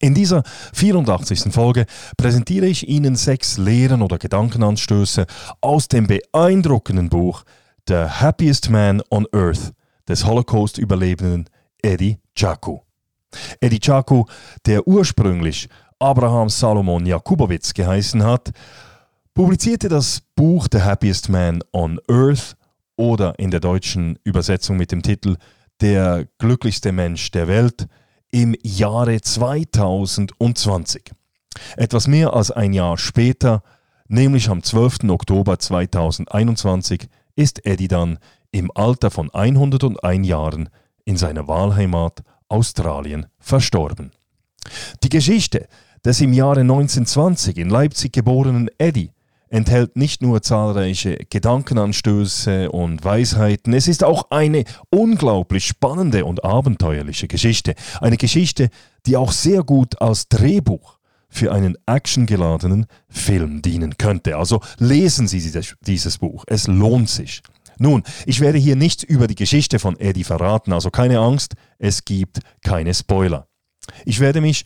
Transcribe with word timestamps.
In 0.00 0.14
dieser 0.14 0.44
84. 0.74 1.52
Folge 1.52 1.84
präsentiere 2.16 2.66
ich 2.66 2.88
Ihnen 2.88 3.16
sechs 3.16 3.58
Lehren 3.58 4.00
oder 4.00 4.18
Gedankenanstöße 4.18 5.26
aus 5.60 5.88
dem 5.88 6.06
beeindruckenden 6.06 7.08
Buch 7.08 7.42
The 7.88 8.04
Happiest 8.04 8.70
Man 8.70 9.02
on 9.10 9.26
Earth 9.32 9.72
des 10.06 10.24
Holocaust-Überlebenden 10.24 11.50
Eddie 11.82 12.18
Chaku. 12.36 12.78
Eddie 13.60 13.80
Chaku, 13.80 14.24
der 14.66 14.86
ursprünglich 14.86 15.68
Abraham 15.98 16.48
Salomon 16.48 17.04
Jakubowitz 17.04 17.74
geheißen 17.74 18.22
hat, 18.22 18.52
publizierte 19.34 19.88
das 19.88 20.22
Buch 20.36 20.68
The 20.70 20.82
Happiest 20.82 21.28
Man 21.28 21.58
on 21.72 21.98
Earth 22.08 22.56
oder 22.96 23.36
in 23.38 23.50
der 23.50 23.60
deutschen 23.60 24.16
Übersetzung 24.22 24.76
mit 24.76 24.92
dem 24.92 25.02
Titel 25.02 25.36
Der 25.80 26.28
glücklichste 26.38 26.92
Mensch 26.92 27.32
der 27.32 27.48
Welt– 27.48 27.88
im 28.30 28.54
Jahre 28.62 29.20
2020. 29.20 31.12
Etwas 31.76 32.06
mehr 32.06 32.34
als 32.34 32.50
ein 32.50 32.72
Jahr 32.72 32.98
später, 32.98 33.62
nämlich 34.08 34.48
am 34.48 34.62
12. 34.62 35.08
Oktober 35.08 35.58
2021, 35.58 37.08
ist 37.36 37.64
Eddie 37.64 37.88
dann 37.88 38.18
im 38.50 38.70
Alter 38.74 39.10
von 39.10 39.30
101 39.32 40.26
Jahren 40.26 40.68
in 41.04 41.16
seiner 41.16 41.48
Wahlheimat 41.48 42.22
Australien 42.48 43.26
verstorben. 43.38 44.12
Die 45.02 45.08
Geschichte 45.08 45.68
des 46.04 46.20
im 46.20 46.32
Jahre 46.32 46.60
1920 46.60 47.58
in 47.58 47.70
Leipzig 47.70 48.12
geborenen 48.12 48.70
Eddie 48.78 49.12
enthält 49.50 49.96
nicht 49.96 50.22
nur 50.22 50.42
zahlreiche 50.42 51.16
Gedankenanstöße 51.30 52.70
und 52.70 53.04
Weisheiten, 53.04 53.72
es 53.72 53.88
ist 53.88 54.04
auch 54.04 54.30
eine 54.30 54.64
unglaublich 54.90 55.66
spannende 55.66 56.24
und 56.24 56.44
abenteuerliche 56.44 57.28
Geschichte. 57.28 57.74
Eine 58.00 58.16
Geschichte, 58.16 58.70
die 59.06 59.16
auch 59.16 59.32
sehr 59.32 59.62
gut 59.62 60.00
als 60.00 60.28
Drehbuch 60.28 60.98
für 61.30 61.52
einen 61.52 61.76
actiongeladenen 61.86 62.86
Film 63.08 63.62
dienen 63.62 63.98
könnte. 63.98 64.36
Also 64.36 64.60
lesen 64.78 65.28
Sie 65.28 65.62
dieses 65.80 66.18
Buch, 66.18 66.44
es 66.46 66.66
lohnt 66.66 67.10
sich. 67.10 67.42
Nun, 67.78 68.02
ich 68.26 68.40
werde 68.40 68.58
hier 68.58 68.76
nichts 68.76 69.04
über 69.04 69.26
die 69.28 69.36
Geschichte 69.36 69.78
von 69.78 69.98
Eddie 70.00 70.24
verraten, 70.24 70.72
also 70.72 70.90
keine 70.90 71.20
Angst, 71.20 71.54
es 71.78 72.04
gibt 72.04 72.40
keine 72.64 72.92
Spoiler. 72.92 73.46
Ich 74.04 74.20
werde 74.20 74.40
mich 74.40 74.64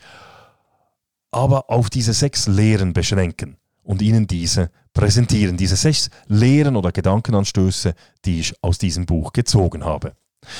aber 1.31 1.69
auf 1.69 1.89
diese 1.89 2.13
sechs 2.13 2.47
Lehren 2.47 2.93
beschränken 2.93 3.57
und 3.83 4.01
Ihnen 4.01 4.27
diese 4.27 4.71
präsentieren, 4.93 5.57
diese 5.57 5.75
sechs 5.75 6.09
Lehren 6.27 6.75
oder 6.75 6.91
Gedankenanstöße, 6.91 7.93
die 8.25 8.39
ich 8.39 8.53
aus 8.61 8.77
diesem 8.77 9.05
Buch 9.05 9.33
gezogen 9.33 9.83
habe. 9.83 10.15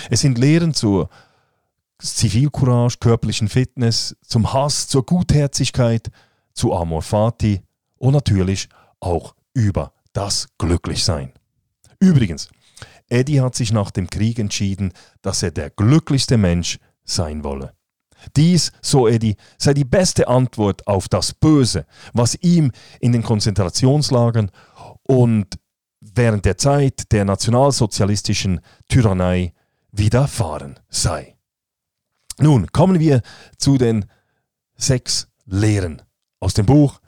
Es 0.10 0.22
sind 0.22 0.38
Lehren 0.38 0.74
zur 0.74 1.10
Zivilcourage, 2.00 2.98
körperlichen 3.00 3.48
Fitness, 3.48 4.16
zum 4.26 4.52
Hass, 4.52 4.88
zur 4.88 5.06
Gutherzigkeit, 5.06 6.10
zu 6.54 6.74
Amor 6.74 7.02
Fati 7.02 7.62
und 7.98 8.14
natürlich 8.14 8.68
auch 9.00 9.36
über 9.54 9.94
das 10.12 10.48
Glücklichsein. 10.58 11.32
Übrigens, 12.00 12.50
Eddie 13.10 13.42
hat 13.42 13.56
sich 13.56 13.72
nach 13.72 13.92
dem 13.92 14.10
Krieg 14.10 14.40
entschieden, 14.40 14.94
dass 15.22 15.44
er 15.44 15.52
der 15.52 15.70
glücklichste 15.70 16.38
Mensch 16.38 16.80
sein 17.06 17.44
wolle. 17.44 17.74
Dies, 18.36 18.72
so 18.82 19.08
Eddie, 19.08 19.36
sei 19.58 19.74
die 19.74 19.86
beste 19.86 20.28
Antwort 20.28 20.88
auf 20.88 21.08
das 21.08 21.34
Böse, 21.34 21.86
was 22.14 22.36
ihm 22.42 22.72
in 23.00 23.12
den 23.12 23.24
Konzentrationslagern 23.24 24.52
und 25.04 25.48
während 26.00 26.46
der 26.46 26.58
Zeit 26.58 27.12
der 27.12 27.26
nationalsozialistischen 27.26 28.62
Tyrannei 28.90 29.54
widerfahren 29.92 30.80
sei. 30.90 31.36
Nun 32.40 32.72
kommen 32.72 33.00
wir 33.00 33.22
zu 33.58 33.78
den 33.78 34.06
sechs 34.76 35.28
Lehren 35.46 36.02
aus 36.40 36.54
dem 36.54 36.66
Buch 36.66 37.00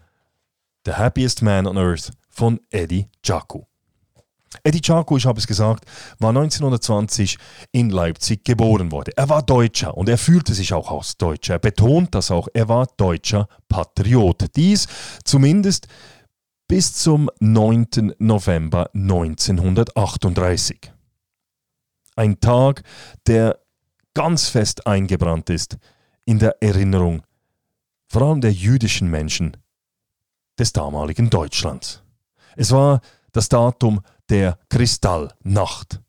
The 0.86 0.94
Happiest 0.94 1.42
Man 1.42 1.66
on 1.68 1.78
Earth 1.78 2.12
von 2.30 2.60
Eddie 2.70 3.10
Jaku. 3.24 3.64
Eddie 4.64 4.82
Charco, 4.84 5.18
ich 5.18 5.26
habe 5.26 5.40
es 5.40 5.48
gesagt, 5.48 5.86
war 6.20 6.30
1920 6.30 7.38
in 7.72 7.90
Leipzig 7.90 8.44
geboren 8.44 8.92
worden. 8.92 9.14
Er 9.16 9.30
war 9.30 9.42
Deutscher 9.44 9.96
und 9.96 10.10
er 10.10 10.18
fühlte 10.18 10.54
sich 10.54 10.74
auch 10.74 10.92
als 10.92 11.18
Deutscher. 11.18 11.54
Er 11.56 11.60
betont 11.60 12.14
das 12.16 12.32
auch, 12.32 12.48
er 12.54 12.68
war 12.70 12.88
deutscher 12.98 13.48
Patriot. 13.70 14.46
Dies 14.56 14.88
zumindest 15.24 15.88
bis 16.68 16.94
zum 16.94 17.30
9. 17.40 18.14
November 18.18 18.90
1938. 18.94 20.92
Ein 22.16 22.40
Tag, 22.40 22.84
der 23.28 23.60
ganz 24.14 24.48
fest 24.48 24.88
eingebrannt 24.88 25.50
ist 25.50 25.78
in 26.24 26.40
der 26.40 26.62
Erinnerung 26.62 27.22
vor 28.08 28.22
allem 28.22 28.42
der 28.42 28.52
jüdischen 28.52 29.10
Menschen 29.10 29.58
des 30.58 30.74
damaligen 30.74 31.30
Deutschlands. 31.30 32.02
Es 32.56 32.72
war 32.72 33.02
das 33.36 33.50
Datum 33.50 34.02
der 34.30 34.58
Kristallnacht. 34.70 36.02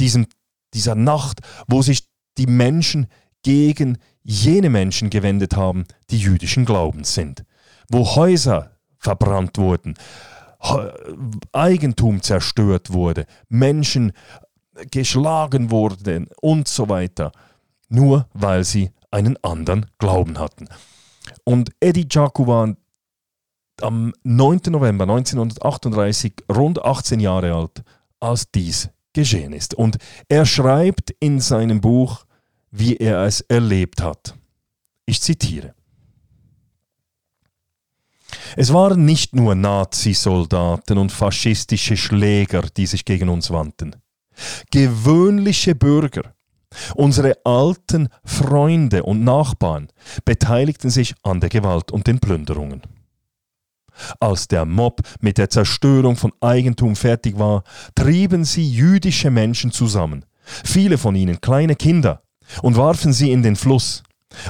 Diesem, 0.00 0.26
dieser 0.74 0.94
Nacht, 0.94 1.40
wo 1.68 1.82
sich 1.82 2.08
die 2.38 2.46
Menschen 2.46 3.06
gegen 3.42 3.98
jene 4.22 4.70
Menschen 4.70 5.10
gewendet 5.10 5.56
haben, 5.56 5.84
die 6.10 6.18
jüdischen 6.18 6.64
Glaubens 6.64 7.14
sind, 7.14 7.44
wo 7.88 8.16
Häuser 8.16 8.72
verbrannt 8.98 9.58
wurden, 9.58 9.94
Eigentum 11.52 12.22
zerstört 12.22 12.92
wurde, 12.92 13.26
Menschen 13.48 14.12
geschlagen 14.90 15.70
wurden 15.70 16.28
und 16.40 16.68
so 16.68 16.88
weiter, 16.88 17.32
nur 17.88 18.28
weil 18.32 18.64
sie 18.64 18.90
einen 19.10 19.36
anderen 19.42 19.86
Glauben 19.98 20.38
hatten. 20.38 20.68
Und 21.44 21.70
Eddie 21.80 22.06
Jaku 22.10 22.46
war 22.46 22.74
am 23.80 24.12
9. 24.22 24.60
November 24.68 25.04
1938 25.04 26.34
rund 26.50 26.84
18 26.84 27.20
Jahre 27.20 27.54
alt, 27.54 27.82
als 28.20 28.50
dies 28.50 28.90
geschehen 29.12 29.52
ist. 29.52 29.74
Und 29.74 29.98
er 30.28 30.46
schreibt 30.46 31.14
in 31.20 31.40
seinem 31.40 31.80
Buch, 31.80 32.24
wie 32.70 32.96
er 32.96 33.22
es 33.24 33.40
erlebt 33.42 34.02
hat. 34.02 34.34
Ich 35.06 35.20
zitiere. 35.20 35.74
Es 38.56 38.72
waren 38.72 39.04
nicht 39.04 39.34
nur 39.34 39.54
Nazisoldaten 39.54 40.98
und 40.98 41.12
faschistische 41.12 41.96
Schläger, 41.96 42.62
die 42.76 42.86
sich 42.86 43.04
gegen 43.04 43.28
uns 43.28 43.50
wandten. 43.50 43.96
Gewöhnliche 44.70 45.74
Bürger, 45.74 46.34
unsere 46.94 47.36
alten 47.44 48.08
Freunde 48.24 49.02
und 49.02 49.24
Nachbarn 49.24 49.88
beteiligten 50.24 50.90
sich 50.90 51.14
an 51.22 51.40
der 51.40 51.50
Gewalt 51.50 51.92
und 51.92 52.06
den 52.06 52.18
Plünderungen. 52.18 52.82
Als 54.20 54.48
der 54.48 54.64
Mob 54.64 55.00
mit 55.20 55.38
der 55.38 55.50
Zerstörung 55.50 56.16
von 56.16 56.32
Eigentum 56.40 56.96
fertig 56.96 57.38
war, 57.38 57.62
trieben 57.94 58.44
sie 58.44 58.68
jüdische 58.68 59.30
Menschen 59.30 59.70
zusammen, 59.70 60.24
viele 60.44 60.98
von 60.98 61.14
ihnen 61.14 61.40
kleine 61.40 61.76
Kinder, 61.76 62.22
und 62.62 62.76
warfen 62.76 63.12
sie 63.12 63.32
in 63.32 63.42
den 63.42 63.56
Fluss, 63.56 64.02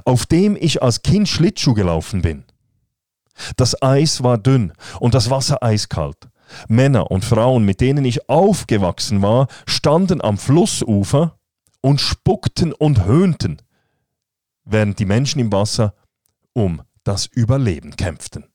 auf 0.04 0.26
dem 0.26 0.56
ich 0.58 0.82
als 0.82 1.02
Kind 1.02 1.28
Schlittschuh 1.28 1.74
gelaufen 1.74 2.22
bin. 2.22 2.44
Das 3.56 3.80
Eis 3.82 4.22
war 4.22 4.38
dünn 4.38 4.72
und 5.00 5.14
das 5.14 5.30
Wasser 5.30 5.62
eiskalt. 5.62 6.28
Männer 6.68 7.10
und 7.10 7.24
Frauen, 7.24 7.64
mit 7.64 7.80
denen 7.80 8.04
ich 8.04 8.28
aufgewachsen 8.28 9.22
war, 9.22 9.48
standen 9.66 10.20
am 10.20 10.36
Flussufer 10.36 11.38
und 11.80 12.00
spuckten 12.00 12.72
und 12.72 13.04
höhnten, 13.04 13.58
während 14.64 14.98
die 14.98 15.06
Menschen 15.06 15.40
im 15.40 15.52
Wasser 15.52 15.94
um 16.52 16.82
das 17.04 17.26
Überleben 17.26 17.96
kämpften. 17.96 18.51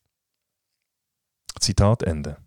Zitat 1.68 2.02
Ende. 2.04 2.38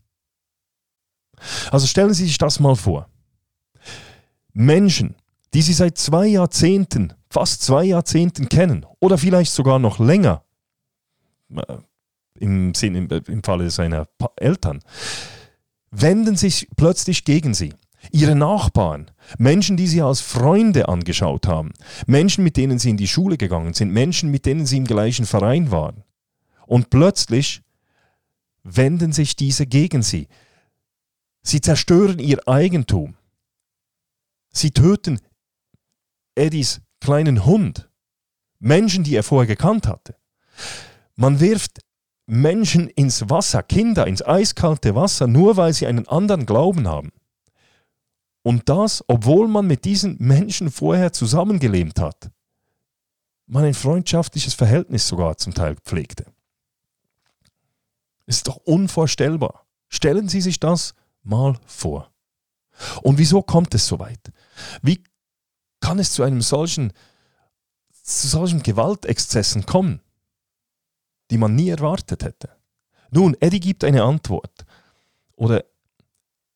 Also 1.70 1.86
stellen 1.86 2.14
Sie 2.14 2.24
sich 2.24 2.38
das 2.38 2.58
mal 2.58 2.74
vor. 2.74 3.08
Menschen, 4.54 5.14
die 5.52 5.60
Sie 5.60 5.74
seit 5.74 5.98
zwei 5.98 6.26
Jahrzehnten, 6.26 7.12
fast 7.28 7.62
zwei 7.62 7.84
Jahrzehnten 7.84 8.48
kennen 8.48 8.86
oder 8.98 9.18
vielleicht 9.18 9.52
sogar 9.52 9.78
noch 9.78 9.98
länger, 9.98 10.42
äh, 11.54 11.76
im, 12.38 12.72
im, 12.80 13.08
im 13.08 13.42
Falle 13.42 13.70
seiner 13.70 14.08
Eltern, 14.36 14.80
wenden 15.90 16.36
sich 16.36 16.66
plötzlich 16.76 17.24
gegen 17.24 17.52
Sie. 17.52 17.74
Ihre 18.10 18.34
Nachbarn, 18.34 19.10
Menschen, 19.36 19.76
die 19.76 19.86
Sie 19.86 20.00
als 20.00 20.22
Freunde 20.22 20.88
angeschaut 20.88 21.46
haben, 21.46 21.72
Menschen, 22.06 22.42
mit 22.42 22.56
denen 22.56 22.78
Sie 22.78 22.88
in 22.88 22.96
die 22.96 23.08
Schule 23.08 23.36
gegangen 23.36 23.74
sind, 23.74 23.92
Menschen, 23.92 24.30
mit 24.30 24.46
denen 24.46 24.64
Sie 24.64 24.78
im 24.78 24.86
gleichen 24.86 25.26
Verein 25.26 25.70
waren. 25.70 26.04
Und 26.66 26.88
plötzlich 26.88 27.60
wenden 28.62 29.12
sich 29.12 29.36
diese 29.36 29.66
gegen 29.66 30.02
sie. 30.02 30.28
Sie 31.42 31.60
zerstören 31.60 32.18
ihr 32.18 32.46
Eigentum. 32.46 33.16
Sie 34.52 34.70
töten 34.70 35.20
Eddies 36.34 36.80
kleinen 37.00 37.44
Hund. 37.44 37.88
Menschen, 38.58 39.04
die 39.04 39.14
er 39.14 39.22
vorher 39.22 39.46
gekannt 39.46 39.86
hatte. 39.86 40.16
Man 41.16 41.40
wirft 41.40 41.80
Menschen 42.26 42.88
ins 42.88 43.28
Wasser, 43.28 43.62
Kinder 43.62 44.06
ins 44.06 44.22
eiskalte 44.22 44.94
Wasser, 44.94 45.26
nur 45.26 45.56
weil 45.56 45.72
sie 45.72 45.86
einen 45.86 46.06
anderen 46.06 46.46
Glauben 46.46 46.86
haben. 46.86 47.10
Und 48.42 48.68
das, 48.68 49.04
obwohl 49.08 49.48
man 49.48 49.66
mit 49.66 49.84
diesen 49.84 50.16
Menschen 50.18 50.70
vorher 50.70 51.12
zusammengelebt 51.12 52.00
hat. 52.00 52.30
Man 53.46 53.64
ein 53.64 53.74
freundschaftliches 53.74 54.54
Verhältnis 54.54 55.08
sogar 55.08 55.36
zum 55.36 55.52
Teil 55.52 55.76
pflegte. 55.84 56.24
Ist 58.30 58.46
doch 58.46 58.58
unvorstellbar. 58.58 59.66
Stellen 59.88 60.28
Sie 60.28 60.40
sich 60.40 60.60
das 60.60 60.94
mal 61.24 61.58
vor. 61.66 62.12
Und 63.02 63.18
wieso 63.18 63.42
kommt 63.42 63.74
es 63.74 63.88
so 63.88 63.98
weit? 63.98 64.20
Wie 64.82 65.02
kann 65.80 65.98
es 65.98 66.12
zu 66.12 66.22
einem 66.22 66.40
solchen, 66.40 66.92
zu 68.04 68.28
solchen 68.28 68.62
Gewaltexzessen 68.62 69.66
kommen, 69.66 70.00
die 71.32 71.38
man 71.38 71.56
nie 71.56 71.70
erwartet 71.70 72.22
hätte? 72.22 72.50
Nun, 73.10 73.36
Eddie 73.40 73.58
gibt 73.58 73.82
eine 73.82 74.04
Antwort. 74.04 74.64
Oder 75.34 75.64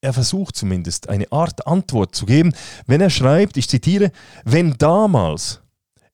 er 0.00 0.12
versucht 0.12 0.55
zumindest 0.55 1.09
eine 1.09 1.32
Art 1.32 1.67
Antwort 1.67 2.15
zu 2.15 2.25
geben, 2.25 2.55
wenn 2.87 3.00
er 3.00 3.11
schreibt, 3.11 3.56
ich 3.56 3.69
zitiere, 3.69 4.12
wenn 4.44 4.79
damals 4.79 5.61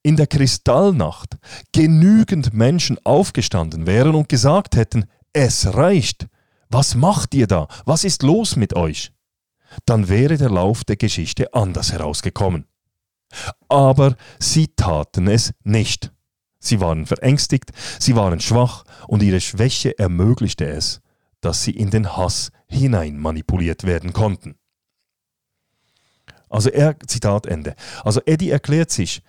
in 0.02 0.16
der 0.16 0.26
Kristallnacht 0.26 1.36
genügend 1.72 2.54
Menschen 2.54 2.98
aufgestanden 3.04 3.86
wären 3.86 4.14
und 4.14 4.30
gesagt 4.30 4.74
hätten, 4.74 5.04
es 5.32 5.74
reicht, 5.74 6.28
was 6.68 6.94
macht 6.94 7.34
ihr 7.34 7.46
da? 7.46 7.68
Was 7.84 8.04
ist 8.04 8.22
los 8.22 8.56
mit 8.56 8.74
euch? 8.74 9.12
Dann 9.86 10.08
wäre 10.08 10.36
der 10.36 10.50
Lauf 10.50 10.84
der 10.84 10.96
Geschichte 10.96 11.52
anders 11.54 11.92
herausgekommen. 11.92 12.66
Aber 13.68 14.16
sie 14.38 14.68
taten 14.68 15.28
es 15.28 15.52
nicht. 15.62 16.12
Sie 16.58 16.80
waren 16.80 17.06
verängstigt, 17.06 17.70
sie 17.98 18.16
waren 18.16 18.40
schwach 18.40 18.84
und 19.08 19.22
ihre 19.22 19.40
Schwäche 19.40 19.98
ermöglichte 19.98 20.66
es, 20.66 21.00
dass 21.40 21.64
sie 21.64 21.70
in 21.70 21.90
den 21.90 22.16
Hass 22.16 22.50
hinein 22.68 23.18
manipuliert 23.18 23.84
werden 23.84 24.12
konnten. 24.12 24.56
Also 26.50 26.68
er, 26.68 26.98
Zitat 27.06 27.46
Ende. 27.46 27.74
Also 28.04 28.20
Eddie 28.26 28.50
erklärt 28.50 28.90
sich 28.90 29.22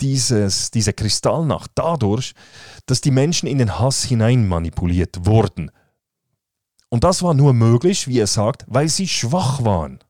dieses, 0.00 0.70
diese 0.70 0.92
Kristallnacht 0.92 1.70
dadurch, 1.74 2.32
dass 2.86 3.00
die 3.00 3.10
Menschen 3.10 3.46
in 3.46 3.58
den 3.58 3.78
Hass 3.78 4.04
hinein 4.04 4.48
manipuliert 4.48 5.26
wurden. 5.26 5.70
Und 6.88 7.04
das 7.04 7.22
war 7.22 7.34
nur 7.34 7.54
möglich, 7.54 8.08
wie 8.08 8.18
er 8.18 8.26
sagt, 8.26 8.64
weil 8.66 8.88
sie 8.88 9.08
schwach 9.08 9.64
waren 9.64 10.00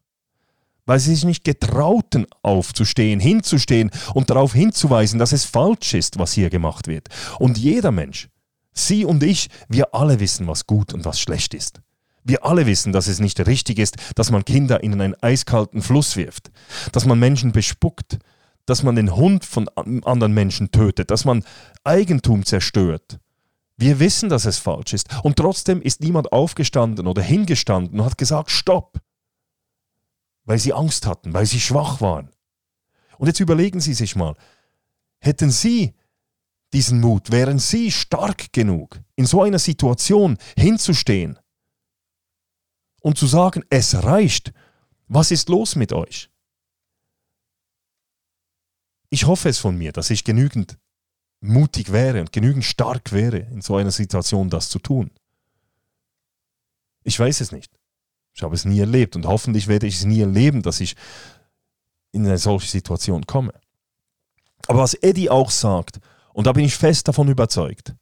weil 0.87 0.99
sie 0.99 1.15
sich 1.15 1.25
nicht 1.25 1.45
getrauten, 1.45 2.27
aufzustehen, 2.43 3.21
hinzustehen 3.21 3.93
und 4.13 4.29
darauf 4.29 4.55
hinzuweisen, 4.55 5.21
dass 5.21 5.31
es 5.31 5.45
falsch 5.45 5.95
ist, 5.95 6.19
was 6.19 6.33
hier 6.33 6.51
gemacht 6.51 6.89
wird. 6.89 7.07
Und 7.39 7.59
jeder 7.59 7.93
Mensch, 7.93 8.29
Sie 8.73 9.05
und 9.05 9.23
ich, 9.23 9.49
wir 9.69 9.95
alle 9.95 10.21
wissen, 10.21 10.47
was 10.47 10.67
gut 10.67 10.93
und 10.93 11.05
was 11.05 11.21
schlecht 11.21 11.55
ist. 11.55 11.81
Wir 12.25 12.45
alle 12.45 12.67
wissen, 12.67 12.93
dass 12.93 13.07
es 13.07 13.19
nicht 13.19 13.45
richtig 13.47 13.79
ist, 13.79 13.97
dass 14.15 14.31
man 14.31 14.45
Kinder 14.45 14.83
in 14.83 14.93
einen 14.93 15.15
eiskalten 15.23 15.83
Fluss 15.83 16.17
wirft, 16.17 16.51
dass 16.93 17.07
man 17.07 17.19
Menschen 17.19 17.53
bespuckt, 17.53 18.19
dass 18.67 18.83
man 18.83 18.97
den 18.97 19.17
Hund 19.17 19.45
von 19.45 19.69
anderen 19.69 20.33
Menschen 20.33 20.71
tötet, 20.71 21.11
dass 21.11 21.25
man 21.25 21.45
Eigentum 21.85 22.45
zerstört. 22.45 23.19
Wir 23.77 23.99
wissen, 23.99 24.29
dass 24.29 24.45
es 24.45 24.59
falsch 24.59 24.93
ist. 24.93 25.09
Und 25.23 25.37
trotzdem 25.37 25.81
ist 25.81 26.01
niemand 26.01 26.33
aufgestanden 26.33 27.07
oder 27.07 27.23
hingestanden 27.23 27.99
und 27.99 28.07
hat 28.07 28.19
gesagt, 28.19 28.51
stopp 28.51 29.01
weil 30.51 30.59
sie 30.59 30.73
Angst 30.73 31.07
hatten, 31.07 31.33
weil 31.33 31.47
sie 31.47 31.61
schwach 31.61 32.01
waren. 32.01 32.31
Und 33.19 33.29
jetzt 33.29 33.39
überlegen 33.39 33.81
Sie 33.81 33.95
sich 33.95 34.17
mal, 34.17 34.35
hätten 35.21 35.51
Sie 35.51 35.95
diesen 36.73 37.01
Mut, 37.01 37.31
wären 37.31 37.61
Sie 37.61 37.93
stark 37.93 38.53
genug, 38.53 39.01
in 39.15 39.27
so 39.27 39.43
einer 39.43 39.61
Situation 39.61 40.39
hinzustehen 40.57 41.39
und 43.01 43.17
zu 43.17 43.29
sagen, 43.29 43.63
es 43.71 44.03
reicht, 44.03 44.53
was 45.07 45.31
ist 45.31 45.49
los 45.49 45.77
mit 45.77 45.93
euch? 45.93 46.31
Ich 49.11 49.27
hoffe 49.27 49.49
es 49.49 49.59
von 49.59 49.77
mir, 49.77 49.93
dass 49.93 50.11
ich 50.11 50.25
genügend 50.25 50.79
mutig 51.41 51.91
wäre 51.93 52.21
und 52.21 52.33
genügend 52.33 52.65
stark 52.65 53.13
wäre, 53.13 53.39
in 53.39 53.61
so 53.61 53.77
einer 53.77 53.91
Situation 53.91 54.51
das 54.51 54.69
zu 54.69 54.79
tun. 54.79 55.11
Ich 57.03 57.19
weiß 57.19 57.41
es 57.41 57.51
nicht. 57.51 57.73
Ich 58.33 58.43
habe 58.43 58.55
es 58.55 58.65
nie 58.65 58.79
erlebt 58.79 59.17
und 59.17 59.27
hoffentlich 59.27 59.67
werde 59.67 59.87
ich 59.87 59.97
es 59.97 60.05
nie 60.05 60.21
erleben, 60.21 60.63
dass 60.63 60.81
ich 60.81 60.95
in 62.13 62.25
eine 62.25 62.39
solche 62.39 62.69
Situation 62.69 63.27
komme. 63.27 63.53
Aber 64.69 64.81
was 64.81 64.95
Eddie 64.95 65.31
auch 65.31 65.51
sagt, 65.51 65.99
und 66.33 66.47
da 66.47 66.53
bin 66.53 66.65
ich 66.65 66.77
fest 66.77 67.09
davon 67.09 67.29
überzeugt, 67.29 67.95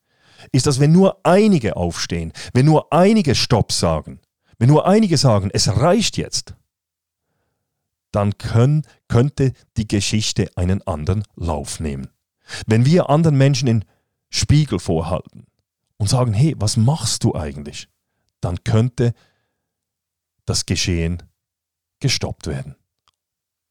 ist, 0.52 0.66
dass 0.66 0.81
wenn 0.81 0.93
nur 0.93 1.25
einige 1.25 1.76
aufstehen, 1.76 2.32
wenn 2.52 2.66
nur 2.66 2.93
einige 2.93 3.34
Stopp 3.34 3.72
sagen, 3.72 4.20
wenn 4.58 4.69
nur 4.69 4.87
einige 4.87 5.16
sagen, 5.16 5.50
es 5.52 5.69
reicht 5.69 6.16
jetzt, 6.16 6.55
dann 8.19 8.37
können, 8.37 8.82
könnte 9.06 9.53
die 9.76 9.87
Geschichte 9.87 10.50
einen 10.56 10.82
anderen 10.88 11.23
Lauf 11.37 11.79
nehmen. 11.79 12.09
Wenn 12.67 12.85
wir 12.85 13.11
anderen 13.11 13.38
Menschen 13.38 13.67
den 13.67 13.85
Spiegel 14.29 14.81
vorhalten 14.81 15.47
und 15.99 16.09
sagen, 16.09 16.32
hey, 16.32 16.56
was 16.59 16.76
machst 16.76 17.23
du 17.23 17.37
eigentlich? 17.37 17.88
Dann 18.41 18.65
könnte 18.65 19.15
das 20.47 20.67
Geschehen 20.67 21.23
gestoppt 22.00 22.49
werden. 22.49 22.75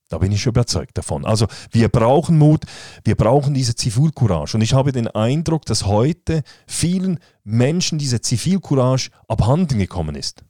Da 0.08 0.20
bin 0.20 0.32
ich 0.32 0.46
überzeugt 0.46 0.98
davon. 0.98 1.26
Also 1.26 1.48
wir 1.72 1.90
brauchen 1.90 2.38
Mut, 2.38 2.64
wir 3.04 3.16
brauchen 3.16 3.54
diese 3.54 3.76
Zivilcourage. 3.76 4.56
Und 4.56 4.62
ich 4.62 4.74
habe 4.74 4.94
den 4.94 5.10
Eindruck, 5.10 5.66
dass 5.66 5.86
heute 5.86 6.44
vielen 6.66 7.20
Menschen 7.44 7.98
diese 7.98 8.22
Zivilcourage 8.22 9.10
abhanden 9.28 9.78
gekommen 9.78 10.16
ist. 10.16 10.46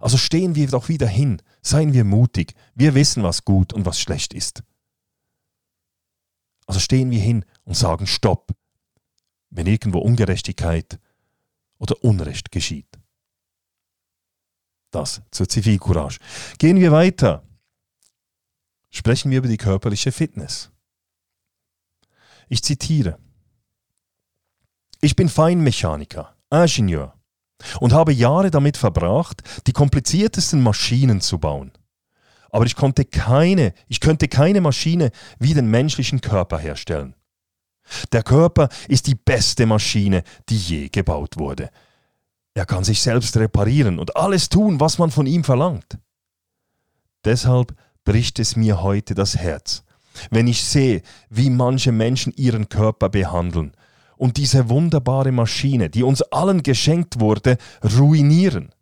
Also 0.00 0.16
stehen 0.16 0.54
wir 0.54 0.68
doch 0.68 0.88
wieder 0.88 1.08
hin, 1.08 1.42
seien 1.60 1.92
wir 1.92 2.04
mutig, 2.04 2.54
wir 2.74 2.94
wissen, 2.94 3.22
was 3.22 3.44
gut 3.44 3.72
und 3.72 3.84
was 3.84 4.00
schlecht 4.00 4.32
ist. 4.32 4.62
Also 6.66 6.80
stehen 6.80 7.10
wir 7.10 7.20
hin 7.20 7.44
und 7.64 7.74
sagen 7.74 8.06
Stopp, 8.06 8.54
wenn 9.50 9.66
irgendwo 9.66 9.98
Ungerechtigkeit 9.98 11.00
oder 11.78 12.02
Unrecht 12.04 12.52
geschieht. 12.52 12.98
Das 14.90 15.22
zur 15.30 15.48
Zivilcourage. 15.48 16.18
Gehen 16.58 16.78
wir 16.78 16.92
weiter. 16.92 17.42
Sprechen 18.90 19.30
wir 19.30 19.38
über 19.38 19.48
die 19.48 19.56
körperliche 19.56 20.12
Fitness. 20.12 20.70
Ich 22.48 22.62
zitiere. 22.62 23.18
Ich 25.00 25.14
bin 25.14 25.28
Feinmechaniker, 25.28 26.34
Ingenieur 26.50 27.17
und 27.80 27.92
habe 27.92 28.12
Jahre 28.12 28.50
damit 28.50 28.76
verbracht, 28.76 29.42
die 29.66 29.72
kompliziertesten 29.72 30.62
Maschinen 30.62 31.20
zu 31.20 31.38
bauen. 31.38 31.72
Aber 32.50 32.64
ich 32.64 32.76
konnte 32.76 33.04
keine, 33.04 33.74
ich 33.88 34.00
könnte 34.00 34.28
keine 34.28 34.60
Maschine 34.60 35.10
wie 35.38 35.54
den 35.54 35.70
menschlichen 35.70 36.20
Körper 36.20 36.58
herstellen. 36.58 37.14
Der 38.12 38.22
Körper 38.22 38.68
ist 38.88 39.06
die 39.06 39.14
beste 39.14 39.66
Maschine, 39.66 40.22
die 40.48 40.56
je 40.56 40.88
gebaut 40.88 41.36
wurde. 41.36 41.70
Er 42.54 42.66
kann 42.66 42.84
sich 42.84 43.00
selbst 43.00 43.36
reparieren 43.36 43.98
und 43.98 44.16
alles 44.16 44.48
tun, 44.48 44.80
was 44.80 44.98
man 44.98 45.10
von 45.10 45.26
ihm 45.26 45.44
verlangt. 45.44 45.98
Deshalb 47.24 47.74
bricht 48.04 48.38
es 48.38 48.56
mir 48.56 48.82
heute 48.82 49.14
das 49.14 49.36
Herz, 49.36 49.84
wenn 50.30 50.46
ich 50.46 50.64
sehe, 50.64 51.02
wie 51.30 51.50
manche 51.50 51.92
Menschen 51.92 52.32
ihren 52.36 52.68
Körper 52.68 53.08
behandeln 53.08 53.72
und 54.18 54.36
diese 54.36 54.68
wunderbare 54.68 55.32
Maschine, 55.32 55.90
die 55.90 56.02
uns 56.02 56.22
allen 56.22 56.62
geschenkt 56.62 57.20
wurde, 57.20 57.56
ruinieren, 57.82 58.74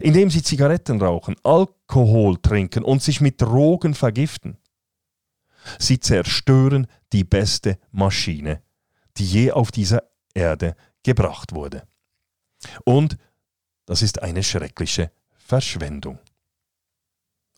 indem 0.00 0.30
sie 0.30 0.42
Zigaretten 0.42 1.00
rauchen, 1.00 1.36
Alkohol 1.44 2.38
trinken 2.38 2.82
und 2.82 3.02
sich 3.02 3.20
mit 3.20 3.40
Drogen 3.40 3.94
vergiften. 3.94 4.56
Sie 5.78 6.00
zerstören 6.00 6.86
die 7.12 7.24
beste 7.24 7.78
Maschine, 7.92 8.62
die 9.18 9.26
je 9.26 9.52
auf 9.52 9.70
dieser 9.70 10.02
Erde 10.34 10.74
gebracht 11.02 11.54
wurde. 11.54 11.86
Und 12.84 13.16
das 13.86 14.02
ist 14.02 14.22
eine 14.22 14.42
schreckliche 14.42 15.12
Verschwendung. 15.36 16.18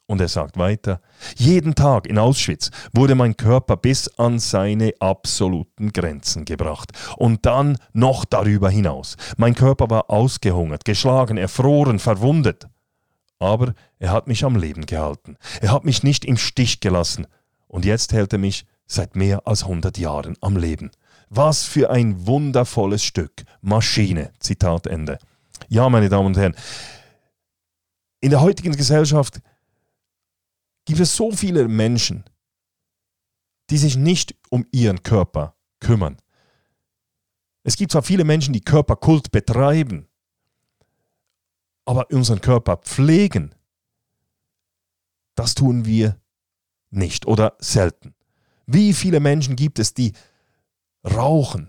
Und 0.07 0.21
er 0.21 0.29
sagt 0.29 0.59
weiter, 0.59 1.01
jeden 1.37 1.75
Tag 1.75 2.07
in 2.07 2.19
Auschwitz 2.19 2.71
wurde 2.93 3.15
mein 3.15 3.39
Körper 3.39 3.79
bis 3.79 4.09
an 4.19 4.39
seine 4.39 4.93
absoluten 5.01 5.95
Grenzen 5.95 6.45
gebracht 6.45 6.93
und 7.17 7.47
dann 7.47 7.79
noch 7.95 8.27
darüber 8.27 8.69
hinaus. 8.69 9.17
Mein 9.39 9.55
Körper 9.55 9.89
war 9.89 10.11
ausgehungert, 10.11 10.85
geschlagen, 10.85 11.39
erfroren, 11.39 11.99
verwundet. 11.99 12.67
Aber 13.39 13.75
er 13.99 14.13
hat 14.13 14.27
mich 14.27 14.45
am 14.45 14.57
Leben 14.57 14.85
gehalten. 14.85 15.37
Er 15.63 15.73
hat 15.73 15.85
mich 15.85 16.03
nicht 16.03 16.25
im 16.27 16.37
Stich 16.37 16.81
gelassen. 16.81 17.27
Und 17.67 17.85
jetzt 17.87 18.13
hält 18.13 18.33
er 18.33 18.39
mich 18.39 18.67
seit 18.87 19.17
mehr 19.17 19.47
als 19.47 19.63
100 19.63 19.97
Jahren 19.97 20.37
am 20.43 20.57
Leben. 20.57 20.91
Was 21.31 21.65
für 21.65 21.91
ein 21.91 22.27
wundervolles 22.27 23.03
Stück. 23.03 23.45
Maschine. 23.63 24.33
Zitat 24.39 24.87
Ende. 24.87 25.19
Ja, 25.69 25.89
meine 25.89 26.11
Damen 26.11 26.27
und 26.27 26.37
Herren. 26.37 26.55
In 28.21 28.31
der 28.31 28.43
heutigen 28.43 28.77
Gesellschaft 28.77 29.41
gibt 30.85 31.01
es 31.01 31.17
so 31.17 31.33
viele 31.33 31.69
Menschen, 31.69 32.25
die 33.71 33.79
sich 33.79 33.97
nicht 33.97 34.35
um 34.51 34.67
ihren 34.73 35.03
Körper 35.03 35.57
kümmern. 35.81 36.19
Es 37.63 37.77
gibt 37.77 37.93
zwar 37.93 38.03
viele 38.03 38.25
Menschen, 38.25 38.53
die 38.53 38.61
Körperkult 38.61 39.33
betreiben, 39.33 40.07
aber 41.87 42.11
unseren 42.11 42.41
Körper 42.41 42.77
pflegen, 42.79 43.55
das 45.35 45.55
tun 45.55 45.85
wir 45.85 46.21
nicht 46.91 47.27
oder 47.27 47.57
selten. 47.59 48.15
Wie 48.67 48.93
viele 48.93 49.21
Menschen 49.21 49.57
gibt 49.57 49.79
es, 49.79 49.95
die 49.95 50.13
rauchen, 51.05 51.69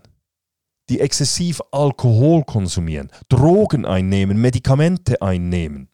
die 0.88 1.00
exzessiv 1.00 1.60
Alkohol 1.72 2.44
konsumieren, 2.44 3.10
Drogen 3.28 3.84
einnehmen, 3.84 4.40
Medikamente 4.40 5.20
einnehmen, 5.20 5.88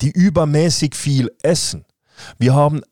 die 0.00 0.10
übermäßig 0.10 0.94
viel 0.94 1.30
essen. 1.42 1.84
Wir 2.38 2.54
haben 2.54 2.82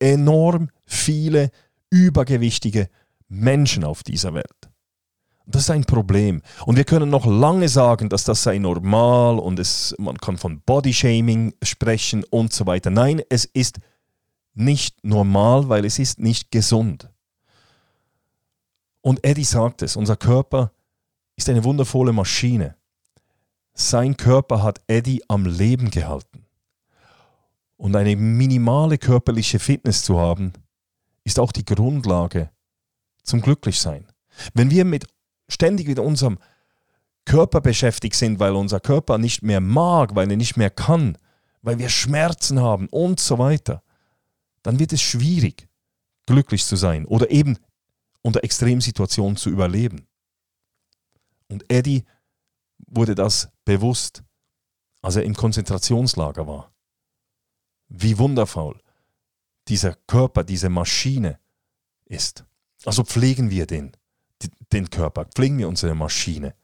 enorm 0.00 0.70
viele 0.86 1.50
übergewichtige 1.90 2.88
Menschen 3.28 3.84
auf 3.84 4.02
dieser 4.02 4.34
Welt. 4.34 4.68
Das 5.46 5.62
ist 5.62 5.70
ein 5.70 5.84
Problem. 5.84 6.42
Und 6.66 6.76
wir 6.76 6.84
können 6.84 7.08
noch 7.08 7.24
lange 7.24 7.68
sagen, 7.68 8.10
dass 8.10 8.24
das 8.24 8.42
sei 8.42 8.58
normal 8.58 9.38
und 9.38 9.58
es, 9.58 9.94
man 9.98 10.18
kann 10.18 10.36
von 10.36 10.60
Bodyshaming 10.60 11.54
sprechen 11.62 12.22
und 12.24 12.52
so 12.52 12.66
weiter. 12.66 12.90
Nein, 12.90 13.22
es 13.30 13.46
ist 13.46 13.78
nicht 14.54 15.02
normal, 15.04 15.70
weil 15.70 15.86
es 15.86 15.98
ist 15.98 16.18
nicht 16.18 16.50
gesund. 16.50 17.08
Und 19.00 19.24
Eddie 19.24 19.44
sagt 19.44 19.80
es, 19.80 19.96
unser 19.96 20.16
Körper 20.16 20.72
ist 21.36 21.48
eine 21.48 21.64
wundervolle 21.64 22.12
Maschine. 22.12 22.76
Sein 23.72 24.16
Körper 24.16 24.62
hat 24.62 24.82
Eddie 24.86 25.22
am 25.28 25.46
Leben 25.46 25.90
gehalten. 25.90 26.44
Und 27.78 27.96
eine 27.96 28.16
minimale 28.16 28.98
körperliche 28.98 29.58
Fitness 29.58 30.02
zu 30.02 30.18
haben, 30.18 30.52
ist 31.24 31.38
auch 31.38 31.52
die 31.52 31.64
Grundlage 31.64 32.50
zum 33.22 33.40
Glücklichsein. 33.40 34.06
Wenn 34.52 34.70
wir 34.70 34.84
mit 34.84 35.06
ständig 35.48 35.88
mit 35.88 35.98
unserem 35.98 36.38
Körper 37.24 37.60
beschäftigt 37.60 38.14
sind, 38.14 38.40
weil 38.40 38.54
unser 38.54 38.80
Körper 38.80 39.18
nicht 39.18 39.42
mehr 39.42 39.60
mag, 39.60 40.14
weil 40.14 40.30
er 40.30 40.36
nicht 40.36 40.56
mehr 40.56 40.70
kann, 40.70 41.16
weil 41.62 41.78
wir 41.78 41.88
Schmerzen 41.88 42.60
haben 42.60 42.88
und 42.88 43.20
so 43.20 43.38
weiter, 43.38 43.82
dann 44.62 44.78
wird 44.78 44.92
es 44.92 45.00
schwierig, 45.00 45.68
glücklich 46.26 46.64
zu 46.64 46.76
sein 46.76 47.06
oder 47.06 47.30
eben 47.30 47.58
unter 48.22 48.42
Extremsituationen 48.42 49.36
zu 49.36 49.50
überleben. 49.50 50.06
Und 51.48 51.64
Eddie 51.70 52.04
wurde 52.86 53.14
das 53.14 53.50
bewusst, 53.64 54.22
als 55.00 55.16
er 55.16 55.22
im 55.22 55.34
Konzentrationslager 55.34 56.46
war. 56.46 56.72
Wie 57.88 58.18
wundervoll 58.18 58.80
dieser 59.68 59.94
Körper, 60.06 60.44
diese 60.44 60.68
Maschine 60.68 61.38
ist. 62.06 62.44
Also 62.84 63.04
pflegen 63.04 63.50
wir 63.50 63.66
den, 63.66 63.92
den 64.72 64.88
Körper, 64.88 65.26
pflegen 65.26 65.58
wir 65.58 65.68
unsere 65.68 65.94
Maschine. 65.94 66.54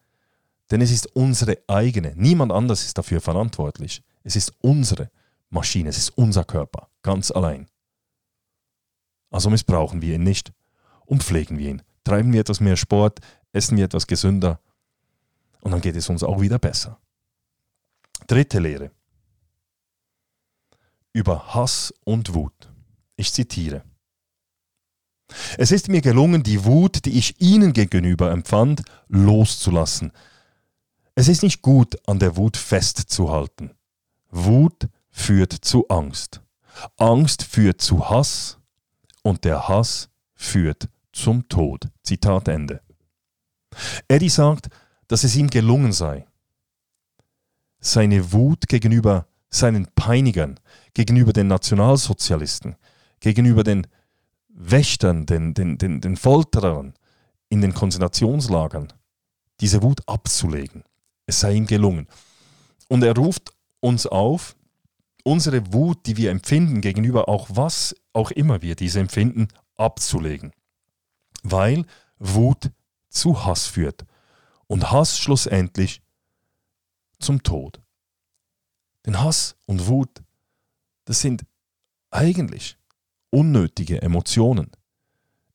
Denn 0.71 0.81
es 0.81 0.91
ist 0.91 1.07
unsere 1.15 1.59
eigene. 1.69 2.15
Niemand 2.17 2.53
anders 2.53 2.85
ist 2.85 2.97
dafür 2.97 3.21
verantwortlich. 3.21 4.03
Es 4.23 4.37
ist 4.37 4.55
unsere 4.61 5.11
Maschine, 5.51 5.91
es 5.91 5.99
ist 5.99 6.11
unser 6.11 6.45
Körper, 6.45 6.89
ganz 7.03 7.31
allein. 7.31 7.69
Also 9.31 9.51
missbrauchen 9.51 10.01
wir 10.01 10.15
ihn 10.15 10.23
nicht 10.23 10.53
und 11.05 11.23
pflegen 11.23 11.59
wir 11.59 11.71
ihn. 11.71 11.83
Treiben 12.05 12.33
wir 12.33 12.41
etwas 12.41 12.61
mehr 12.61 12.77
Sport, 12.77 13.21
essen 13.53 13.77
wir 13.77 13.85
etwas 13.85 14.07
gesünder 14.07 14.61
und 15.61 15.73
dann 15.73 15.81
geht 15.81 15.97
es 15.97 16.09
uns 16.09 16.23
auch 16.23 16.41
wieder 16.41 16.59
besser. 16.59 16.99
Dritte 18.27 18.59
Lehre. 18.59 18.91
Über 21.15 21.55
Hass 21.55 21.95
und 22.05 22.35
Wut. 22.35 22.71
Ich 23.17 23.33
zitiere. 23.33 23.85
Es 25.57 25.71
ist 25.71 25.89
mir 25.89 26.01
gelungen, 26.01 26.43
die 26.43 26.65
Wut, 26.65 27.05
die 27.05 27.17
ich 27.17 27.41
ihnen 27.41 27.73
gegenüber 27.73 28.33
empfand, 28.33 28.83
loszulassen. 29.09 30.11
Es 31.15 31.29
ist 31.29 31.45
nicht 31.45 31.63
gut, 31.63 31.97
an 32.09 32.19
der 32.19 32.37
Wut 32.37 32.57
festzuhalten. 32.57 33.71
Wut 34.31 34.89
führt 35.11 35.53
zu 35.53 35.87
Angst. 35.89 36.43
Angst 36.97 37.45
führt 37.45 37.81
zu 37.81 38.11
Hass 38.11 38.59
und 39.23 39.45
der 39.45 39.69
Hass 39.69 40.11
führt 40.35 40.89
zum 41.13 41.49
Tod. 41.49 41.89
Zitat 42.03 42.49
Ende. 42.49 42.83
Eddie 44.09 44.29
sagt, 44.29 44.69
dass 45.07 45.23
es 45.23 45.37
ihm 45.37 45.49
gelungen 45.49 45.93
sei, 45.93 46.27
seine 47.79 48.33
Wut 48.33 48.67
gegenüber 48.67 49.29
seinen 49.51 49.87
Peinigern, 49.95 50.59
gegenüber 50.95 51.33
den 51.33 51.49
Nationalsozialisten, 51.49 52.77
gegenüber 53.21 53.65
den 53.65 53.87
Wächtern, 54.49 55.27
den, 55.27 55.55
den, 55.55 55.79
den, 55.79 56.01
den 56.01 56.17
Folterern 56.17 56.95
in 57.49 57.61
den 57.61 57.75
Konzentrationslagern, 57.75 58.93
diese 59.61 59.83
Wut 59.83 60.01
abzulegen. 60.07 60.85
Es 61.27 61.41
sei 61.41 61.55
ihm 61.55 61.67
gelungen. 61.67 62.07
Und 62.89 63.03
er 63.03 63.17
ruft 63.17 63.53
uns 63.81 64.07
auf, 64.07 64.57
unsere 65.25 65.73
Wut, 65.73 66.07
die 66.07 66.17
wir 66.17 66.31
empfinden, 66.31 66.81
gegenüber 66.81 67.29
auch 67.29 67.49
was 67.51 67.95
auch 68.13 68.31
immer 68.31 68.63
wir 68.63 68.77
diese 68.77 69.01
empfinden, 69.01 69.49
abzulegen. 69.77 70.53
Weil 71.43 71.85
Wut 72.19 72.71
zu 73.09 73.45
Hass 73.45 73.67
führt 73.67 74.05
und 74.67 74.91
Hass 74.91 75.19
schlussendlich 75.19 76.03
zum 77.19 77.43
Tod. 77.43 77.81
Denn 79.07 79.21
Hass 79.21 79.57
und 79.67 79.87
Wut, 79.87 80.23
das 81.05 81.21
sind 81.21 81.45
eigentlich 82.11 82.79
unnötige 83.31 84.01
Emotionen. 84.01 84.71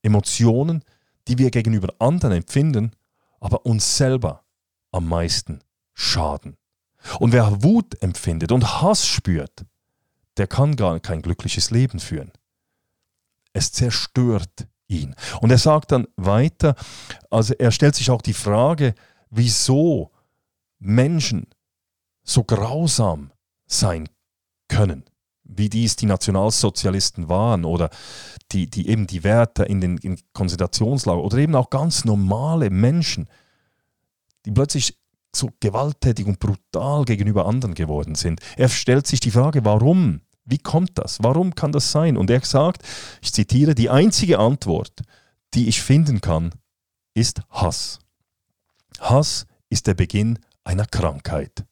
Emotionen, 0.02 0.84
die 1.28 1.38
wir 1.38 1.50
gegenüber 1.50 1.94
anderen 1.98 2.36
empfinden, 2.36 2.92
aber 3.40 3.66
uns 3.66 3.96
selber 3.96 4.44
am 4.92 5.08
meisten 5.08 5.60
schaden. 5.94 6.56
Und 7.18 7.32
wer 7.32 7.62
Wut 7.62 8.00
empfindet 8.02 8.52
und 8.52 8.82
Hass 8.82 9.06
spürt, 9.06 9.64
der 10.36 10.46
kann 10.46 10.76
gar 10.76 11.00
kein 11.00 11.22
glückliches 11.22 11.70
Leben 11.70 11.98
führen. 11.98 12.32
Es 13.52 13.72
zerstört 13.72 14.68
ihn. 14.86 15.14
Und 15.40 15.50
er 15.50 15.58
sagt 15.58 15.92
dann 15.92 16.06
weiter, 16.16 16.74
also 17.30 17.54
er 17.54 17.72
stellt 17.72 17.94
sich 17.94 18.10
auch 18.10 18.22
die 18.22 18.34
Frage, 18.34 18.94
wieso 19.30 20.12
Menschen 20.78 21.46
so 22.22 22.44
grausam 22.44 23.32
sein 23.70 24.08
können 24.68 25.04
wie 25.56 25.68
dies 25.68 25.96
die 25.96 26.06
Nationalsozialisten 26.06 27.28
waren 27.28 27.64
oder 27.64 27.90
die, 28.52 28.68
die 28.68 28.88
eben 28.88 29.06
die 29.06 29.24
Wärter 29.24 29.68
in 29.68 29.80
den 29.80 29.98
in 29.98 30.18
Konzentrationslagern 30.32 31.24
oder 31.24 31.38
eben 31.38 31.54
auch 31.54 31.70
ganz 31.70 32.04
normale 32.04 32.70
Menschen, 32.70 33.28
die 34.44 34.52
plötzlich 34.52 34.96
so 35.34 35.50
gewalttätig 35.60 36.26
und 36.26 36.40
brutal 36.40 37.04
gegenüber 37.04 37.46
anderen 37.46 37.74
geworden 37.74 38.14
sind. 38.14 38.40
Er 38.56 38.68
stellt 38.68 39.06
sich 39.06 39.20
die 39.20 39.30
Frage, 39.30 39.64
warum? 39.64 40.22
Wie 40.44 40.58
kommt 40.58 40.98
das? 40.98 41.22
Warum 41.22 41.54
kann 41.54 41.70
das 41.70 41.92
sein? 41.92 42.16
Und 42.16 42.30
er 42.30 42.44
sagt, 42.44 42.82
ich 43.20 43.32
zitiere, 43.32 43.74
die 43.74 43.90
einzige 43.90 44.38
Antwort, 44.38 45.02
die 45.54 45.68
ich 45.68 45.82
finden 45.82 46.20
kann, 46.20 46.50
ist 47.14 47.42
Hass. 47.50 48.00
Hass 48.98 49.46
ist 49.68 49.86
der 49.86 49.94
Beginn 49.94 50.38
einer 50.64 50.86
Krankheit, 50.86 51.64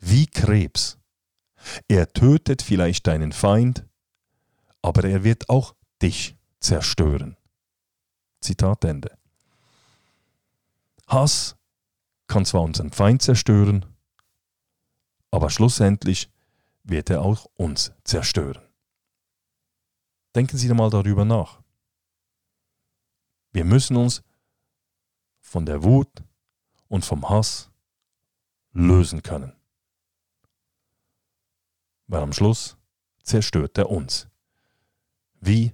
wie 0.00 0.26
Krebs. 0.26 0.98
Er 1.88 2.12
tötet 2.12 2.62
vielleicht 2.62 3.06
deinen 3.06 3.32
Feind, 3.32 3.84
aber 4.82 5.04
er 5.04 5.24
wird 5.24 5.48
auch 5.48 5.74
dich 6.02 6.36
zerstören. 6.60 7.36
Zitat 8.40 8.84
Ende. 8.84 9.16
Hass 11.06 11.56
kann 12.26 12.44
zwar 12.44 12.62
unseren 12.62 12.90
Feind 12.90 13.22
zerstören, 13.22 13.86
aber 15.30 15.50
schlussendlich 15.50 16.30
wird 16.82 17.10
er 17.10 17.22
auch 17.22 17.46
uns 17.54 17.92
zerstören. 18.04 18.62
Denken 20.34 20.58
Sie 20.58 20.72
mal 20.72 20.90
darüber 20.90 21.24
nach. 21.24 21.62
Wir 23.52 23.64
müssen 23.64 23.96
uns 23.96 24.22
von 25.40 25.64
der 25.64 25.82
Wut 25.82 26.22
und 26.88 27.04
vom 27.04 27.28
Hass 27.28 27.70
lösen 28.72 29.22
können 29.22 29.55
weil 32.06 32.22
am 32.22 32.32
Schluss 32.32 32.76
zerstört 33.22 33.78
er 33.78 33.90
uns. 33.90 34.28
Wie 35.40 35.72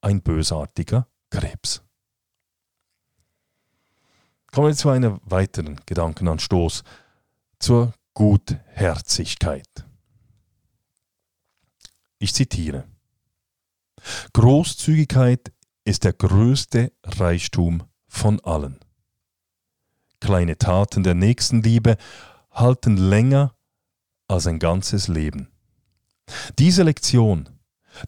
ein 0.00 0.22
bösartiger 0.22 1.08
Krebs. 1.30 1.82
Kommen 4.52 4.68
wir 4.68 4.76
zu 4.76 4.88
einem 4.88 5.20
weiteren 5.24 5.80
Gedankenanstoß, 5.86 6.84
zur 7.58 7.92
Gutherzigkeit. 8.14 9.84
Ich 12.18 12.34
zitiere. 12.34 12.84
Großzügigkeit 14.32 15.52
ist 15.84 16.04
der 16.04 16.12
größte 16.12 16.92
Reichtum 17.02 17.84
von 18.06 18.40
allen. 18.40 18.78
Kleine 20.20 20.56
Taten 20.56 21.02
der 21.02 21.14
Nächstenliebe 21.14 21.96
halten 22.50 22.96
länger 22.96 23.54
als 24.28 24.46
ein 24.46 24.58
ganzes 24.58 25.08
Leben. 25.08 25.53
Diese 26.58 26.82
Lektion, 26.82 27.48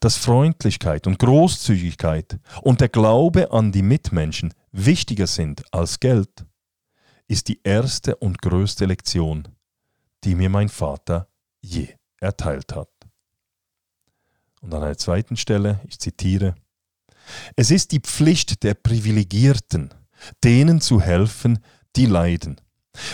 dass 0.01 0.17
Freundlichkeit 0.17 1.07
und 1.07 1.19
Großzügigkeit 1.19 2.39
und 2.63 2.81
der 2.81 2.89
Glaube 2.89 3.53
an 3.53 3.73
die 3.73 3.83
Mitmenschen 3.83 4.53
wichtiger 4.73 5.27
sind 5.27 5.63
als 5.73 6.01
Geld, 6.01 6.45
ist 7.29 7.49
die 7.49 7.61
erste 7.63 8.17
und 8.17 8.41
größte 8.41 8.87
Lektion, 8.87 9.49
die 10.25 10.35
mir 10.35 10.51
mein 10.51 10.69
Vater 10.69 11.29
je 11.61 11.89
erteilt 12.21 12.75
hat. 12.75 12.89
Und 14.61 14.75
an 14.75 14.83
einer 14.83 14.99
zweiten 14.99 15.37
Stelle, 15.37 15.81
ich 15.87 15.99
zitiere, 15.99 16.55
es 17.57 17.71
ist 17.71 17.93
die 17.93 18.01
Pflicht 18.01 18.63
der 18.63 18.75
Privilegierten, 18.75 19.93
denen 20.43 20.81
zu 20.81 21.01
helfen, 21.01 21.59
die 21.97 22.07
leiden. 22.07 22.61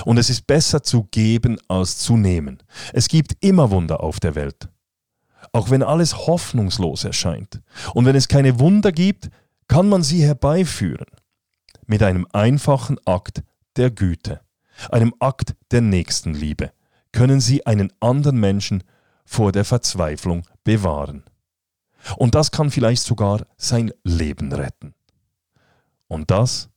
Und 0.04 0.18
es 0.18 0.30
ist 0.30 0.47
besser 0.47 0.82
zu 0.82 1.04
geben 1.04 1.59
als 1.68 1.99
zu 1.99 2.16
nehmen. 2.16 2.62
Es 2.92 3.09
gibt 3.09 3.37
immer 3.40 3.71
Wunder 3.71 4.02
auf 4.02 4.21
der 4.21 4.35
Welt. 4.35 4.68
Auch 5.50 5.70
wenn 5.70 5.82
alles 5.82 6.26
hoffnungslos 6.26 7.04
erscheint. 7.04 7.61
Und 7.94 8.04
wenn 8.04 8.16
es 8.16 8.28
keine 8.28 8.61
Wunder 8.61 8.92
gibt, 8.92 9.30
kann 9.68 9.88
man 9.88 10.02
sie 10.02 10.22
herbeiführen. 10.22 11.06
Mit 11.87 12.02
einem 12.02 12.26
einfachen 12.32 12.99
Akt 13.06 13.42
der 13.76 13.90
Güte, 13.90 14.40
einem 14.90 15.14
Akt 15.18 15.54
der 15.70 15.80
Nächstenliebe, 15.80 16.72
können 17.12 17.40
sie 17.40 17.66
einen 17.66 17.92
anderen 18.00 18.38
Menschen 18.38 18.84
vor 19.25 19.52
der 19.52 19.64
Verzweiflung 19.64 20.44
bewahren. 20.64 21.25
Und 22.16 22.34
das 22.34 22.50
kann 22.50 22.70
vielleicht 22.70 23.02
sogar 23.02 23.46
sein 23.56 23.92
Leben 24.02 24.52
retten. 24.52 24.94
Und 26.08 26.30
das 26.30 26.68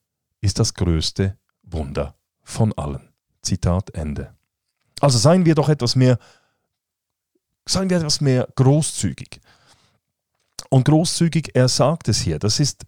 ist 0.42 0.60
das 0.60 0.74
größte 0.74 1.38
Wunder 1.64 2.16
von 2.44 2.74
allen. 2.74 3.10
Zitat 3.42 3.92
Ende. 3.92 4.34
Also 5.02 5.18
seien 5.18 5.46
wir 5.46 5.56
doch 5.56 5.70
etwas 5.70 5.96
mehr, 5.96 6.18
seien 7.68 7.90
wir 7.90 7.98
etwas 7.98 8.22
mehr 8.22 8.48
großzügig. 8.56 9.40
Und 10.70 10.86
großzügig, 10.86 11.52
er 11.54 11.68
sagt 11.68 12.08
es 12.08 12.22
hier, 12.22 12.40
das 12.40 12.60
ist, 12.60 12.86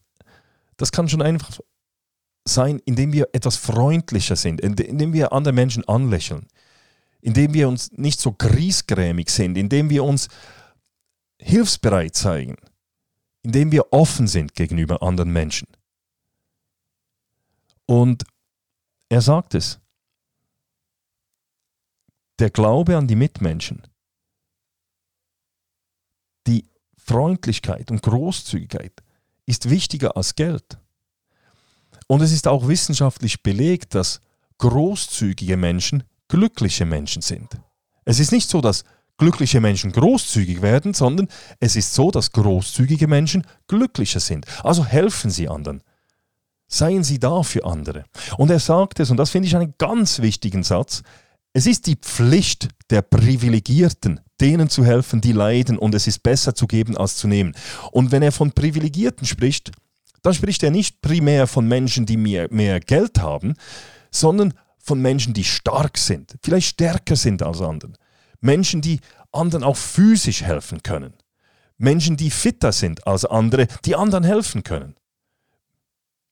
das 0.77 0.91
kann 0.91 1.09
schon 1.09 1.21
einfach 1.21 1.59
sein, 2.45 2.79
indem 2.85 3.13
wir 3.13 3.29
etwas 3.33 3.57
freundlicher 3.57 4.35
sind, 4.35 4.61
indem 4.61 5.13
wir 5.13 5.33
andere 5.33 5.53
Menschen 5.53 5.87
anlächeln, 5.87 6.47
indem 7.21 7.53
wir 7.53 7.67
uns 7.67 7.91
nicht 7.91 8.19
so 8.19 8.31
griesgrämig 8.31 9.29
sind, 9.29 9.57
indem 9.57 9.89
wir 9.89 10.03
uns 10.03 10.29
hilfsbereit 11.39 12.15
zeigen, 12.15 12.55
indem 13.43 13.71
wir 13.71 13.91
offen 13.91 14.27
sind 14.27 14.55
gegenüber 14.55 15.01
anderen 15.01 15.31
Menschen. 15.31 15.67
Und 17.85 18.23
er 19.09 19.21
sagt 19.21 19.55
es, 19.55 19.79
der 22.39 22.49
Glaube 22.49 22.97
an 22.97 23.07
die 23.07 23.15
Mitmenschen, 23.15 23.83
Freundlichkeit 27.07 27.89
und 27.89 28.01
Großzügigkeit 28.01 28.93
ist 29.45 29.69
wichtiger 29.69 30.17
als 30.17 30.35
Geld. 30.35 30.77
Und 32.07 32.21
es 32.21 32.31
ist 32.31 32.47
auch 32.47 32.67
wissenschaftlich 32.67 33.43
belegt, 33.43 33.95
dass 33.95 34.19
großzügige 34.57 35.57
Menschen 35.57 36.03
glückliche 36.27 36.85
Menschen 36.85 37.21
sind. 37.21 37.57
Es 38.05 38.19
ist 38.19 38.31
nicht 38.31 38.49
so, 38.49 38.61
dass 38.61 38.83
glückliche 39.17 39.61
Menschen 39.61 39.91
großzügig 39.91 40.61
werden, 40.61 40.93
sondern 40.93 41.27
es 41.59 41.75
ist 41.75 41.93
so, 41.93 42.11
dass 42.11 42.31
großzügige 42.31 43.07
Menschen 43.07 43.45
glücklicher 43.67 44.19
sind. 44.19 44.45
Also 44.63 44.85
helfen 44.85 45.31
sie 45.31 45.49
anderen. 45.49 45.81
Seien 46.67 47.03
sie 47.03 47.19
da 47.19 47.43
für 47.43 47.65
andere. 47.65 48.05
Und 48.37 48.51
er 48.51 48.59
sagt 48.59 48.99
es, 48.99 49.09
und 49.09 49.17
das 49.17 49.29
finde 49.29 49.47
ich 49.47 49.55
einen 49.55 49.73
ganz 49.77 50.19
wichtigen 50.19 50.63
Satz, 50.63 51.03
es 51.57 51.65
ist 51.65 51.87
die 51.87 51.95
Pflicht 51.95 52.69
der 52.91 53.01
Privilegierten, 53.01 54.19
denen 54.39 54.69
zu 54.69 54.85
helfen, 54.85 55.21
die 55.21 55.31
leiden, 55.31 55.79
und 55.79 55.95
es 55.95 56.05
ist 56.05 56.21
besser 56.21 56.53
zu 56.53 56.67
geben 56.67 56.95
als 56.95 57.17
zu 57.17 57.27
nehmen. 57.27 57.55
Und 57.91 58.11
wenn 58.11 58.21
er 58.21 58.31
von 58.31 58.51
Privilegierten 58.51 59.25
spricht, 59.25 59.71
dann 60.21 60.35
spricht 60.35 60.61
er 60.61 60.69
nicht 60.69 61.01
primär 61.01 61.47
von 61.47 61.67
Menschen, 61.67 62.05
die 62.05 62.15
mehr, 62.15 62.47
mehr 62.51 62.79
Geld 62.79 63.17
haben, 63.17 63.55
sondern 64.11 64.53
von 64.77 65.01
Menschen, 65.01 65.33
die 65.33 65.43
stark 65.43 65.97
sind, 65.97 66.35
vielleicht 66.43 66.67
stärker 66.67 67.15
sind 67.15 67.41
als 67.41 67.59
andere. 67.59 67.93
Menschen, 68.39 68.81
die 68.81 68.99
anderen 69.31 69.63
auch 69.63 69.77
physisch 69.77 70.43
helfen 70.43 70.83
können. 70.83 71.15
Menschen, 71.79 72.17
die 72.17 72.29
fitter 72.29 72.71
sind 72.71 73.07
als 73.07 73.25
andere, 73.25 73.65
die 73.83 73.95
anderen 73.95 74.25
helfen 74.25 74.61
können. 74.61 74.93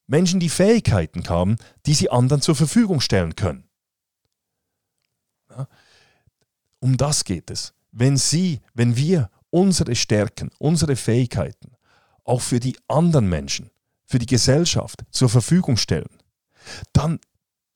Menschen, 0.06 0.40
die 0.40 0.50
Fähigkeiten 0.50 1.28
haben, 1.30 1.56
die 1.88 1.96
sie 1.96 2.12
anderen 2.12 2.44
zur 2.44 2.56
Verfügung 2.56 3.02
stellen 3.02 3.36
können. 3.36 3.66
Ja? 5.56 5.68
Um 6.80 6.98
das 6.98 7.24
geht 7.24 7.50
es. 7.50 7.74
Wenn 7.92 8.18
Sie, 8.18 8.62
wenn 8.74 8.96
wir 8.96 9.30
unsere 9.50 9.96
Stärken, 9.96 10.52
unsere 10.60 10.96
Fähigkeiten 10.96 11.72
auch 12.24 12.42
für 12.42 12.60
die 12.60 12.78
anderen 12.88 13.30
Menschen, 13.30 13.70
für 14.06 14.20
die 14.20 14.26
Gesellschaft 14.26 15.04
zur 15.12 15.30
Verfügung 15.30 15.78
stellen, 15.78 16.10
dann, 16.94 17.20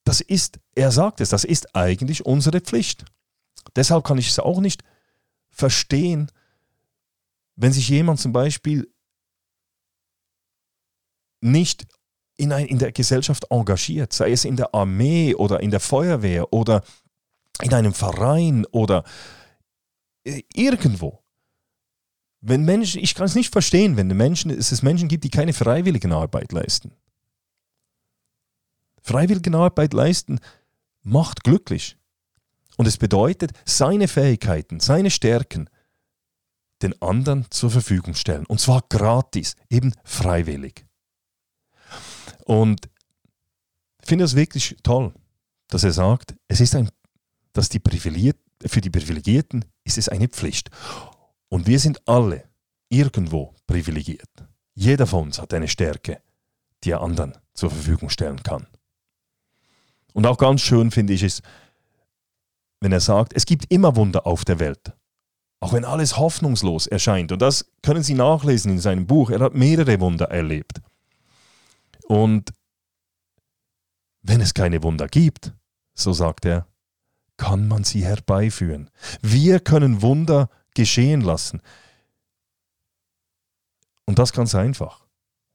das 0.04 0.22
ist, 0.22 0.60
er 0.76 0.92
sagt 0.92 1.22
es, 1.22 1.30
das 1.30 1.44
ist 1.44 1.76
eigentlich 1.76 2.26
unsere 2.26 2.60
Pflicht. 2.60 3.06
Deshalb 3.76 4.04
kann 4.04 4.18
ich 4.18 4.30
es 4.30 4.40
auch 4.40 4.60
nicht 4.60 4.84
verstehen, 5.50 6.32
wenn 7.56 7.74
sich 7.74 7.90
jemand 7.90 8.20
zum 8.20 8.32
Beispiel 8.32 8.92
nicht 11.42 11.88
in, 12.38 12.54
ein, 12.54 12.68
in 12.68 12.80
der 12.80 12.92
Gesellschaft 12.92 13.46
engagiert, 13.50 14.14
sei 14.14 14.32
es 14.32 14.46
in 14.46 14.56
der 14.56 14.74
Armee 14.74 15.36
oder 15.36 15.60
in 15.60 15.72
der 15.72 15.80
Feuerwehr 15.80 16.52
oder 16.54 16.84
in 17.62 17.74
einem 17.74 17.93
Verein 17.93 18.65
oder 18.67 19.04
äh, 20.24 20.41
irgendwo. 20.54 21.24
Wenn 22.41 22.63
Menschen, 22.63 23.02
ich 23.02 23.15
kann 23.15 23.26
es 23.26 23.36
nicht 23.36 23.52
verstehen, 23.52 23.98
wenn 23.98 24.08
Menschen, 24.08 24.50
es 24.50 24.72
es 24.72 24.82
Menschen 24.82 25.10
gibt, 25.10 25.24
die 25.26 25.30
keine 25.30 25.54
Freiwilligenarbeit 25.54 26.52
leisten. 26.52 26.93
Freiwilligenarbeit 29.02 29.93
leisten 29.93 30.39
macht 31.02 31.43
glücklich. 31.43 31.98
Und 32.78 32.88
es 32.88 32.98
bedeutet, 32.98 33.52
seine 33.65 34.08
Fähigkeiten, 34.08 34.80
seine 34.80 35.12
Stärken 35.12 35.69
den 36.82 37.00
anderen 37.02 37.45
zur 37.50 37.72
Verfügung 37.72 38.13
stellen. 38.13 38.45
Und 38.45 38.62
zwar 38.62 38.84
gratis, 38.88 39.56
eben 39.69 39.93
freiwillig. 40.06 40.86
Und 42.45 42.89
ich 44.02 44.08
finde 44.08 44.26
es 44.26 44.36
wirklich 44.36 44.78
toll, 44.82 45.13
dass 45.67 45.84
er 45.84 45.91
sagt, 45.91 46.36
es 46.48 46.62
ist 46.62 46.74
ein, 46.76 46.89
dass 47.54 47.70
die 47.70 47.82
für 47.82 48.82
die 48.82 48.90
Privilegierten 48.90 49.66
ist 49.84 49.98
es 49.98 50.10
eine 50.10 50.28
Pflicht. 50.28 50.70
Und 51.50 51.68
wir 51.68 51.80
sind 51.80 52.08
alle 52.08 52.50
irgendwo 52.90 53.56
privilegiert. 53.68 54.30
Jeder 54.76 55.08
von 55.08 55.24
uns 55.24 55.40
hat 55.40 55.54
eine 55.54 55.68
Stärke, 55.68 56.22
die 56.84 56.92
er 56.92 57.02
anderen 57.02 57.38
zur 57.54 57.70
Verfügung 57.70 58.10
stellen 58.10 58.42
kann. 58.44 58.68
Und 60.14 60.26
auch 60.26 60.38
ganz 60.38 60.62
schön 60.62 60.92
finde 60.92 61.14
ich 61.14 61.24
es, 61.24 61.42
wenn 62.80 62.92
er 62.92 63.00
sagt, 63.00 63.34
es 63.36 63.46
gibt 63.46 63.72
immer 63.72 63.96
Wunder 63.96 64.26
auf 64.26 64.46
der 64.46 64.60
Welt. 64.60 64.94
Auch 65.60 65.74
wenn 65.74 65.84
alles 65.84 66.18
hoffnungslos 66.18 66.88
erscheint. 66.88 67.32
Und 67.32 67.42
das 67.42 67.70
können 67.84 68.04
Sie 68.04 68.14
nachlesen 68.14 68.72
in 68.72 68.80
seinem 68.80 69.06
Buch. 69.06 69.30
Er 69.30 69.40
hat 69.40 69.54
mehrere 69.54 70.00
Wunder 70.00 70.30
erlebt. 70.30 70.82
Und 72.08 72.54
wenn 74.22 74.42
es 74.42 74.54
keine 74.54 74.82
Wunder 74.84 75.08
gibt, 75.08 75.54
so 75.94 76.14
sagt 76.14 76.46
er, 76.46 76.66
kann 77.39 77.69
man 77.69 77.86
sie 77.86 78.04
herbeiführen. 78.04 78.91
Wir 79.21 79.62
können 79.62 80.02
Wunder 80.02 80.49
geschehen 80.75 81.21
lassen. 81.21 81.62
Und 84.06 84.19
das 84.19 84.34
ganz 84.34 84.54
einfach. 84.54 85.08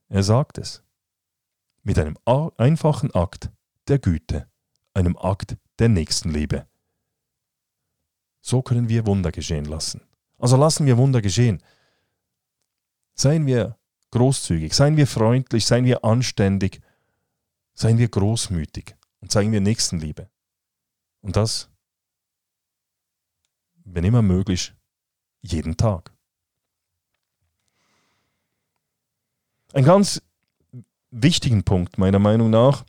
Er 0.08 0.22
sagt 0.22 0.58
es. 0.58 0.82
Mit 1.82 1.98
einem 1.98 2.16
einfachen 2.56 3.14
Akt 3.14 3.50
der 3.88 3.98
Güte, 3.98 4.48
einem 4.94 5.16
Akt 5.18 5.58
der 5.78 5.90
Nächstenliebe. 5.90 6.66
So 8.40 8.62
können 8.62 8.88
wir 8.88 9.06
Wunder 9.06 9.30
geschehen 9.30 9.66
lassen. 9.66 10.00
Also 10.38 10.56
lassen 10.56 10.86
wir 10.86 10.96
Wunder 10.96 11.20
geschehen. 11.20 11.62
Seien 13.14 13.44
wir 13.44 13.78
großzügig, 14.10 14.72
seien 14.72 14.96
wir 14.96 15.06
freundlich, 15.06 15.66
seien 15.66 15.84
wir 15.84 16.02
anständig, 16.02 16.80
seien 17.74 17.98
wir 17.98 18.08
großmütig 18.08 18.96
und 19.20 19.30
zeigen 19.30 19.52
wir 19.52 19.60
Nächstenliebe. 19.60 20.30
Und 21.20 21.36
das, 21.36 21.68
wenn 23.84 24.04
immer 24.04 24.22
möglich, 24.22 24.74
jeden 25.42 25.76
Tag. 25.76 26.12
Ein 29.72 29.84
ganz 29.84 30.22
wichtigen 31.10 31.64
Punkt 31.64 31.98
meiner 31.98 32.18
Meinung 32.18 32.50
nach 32.50 32.84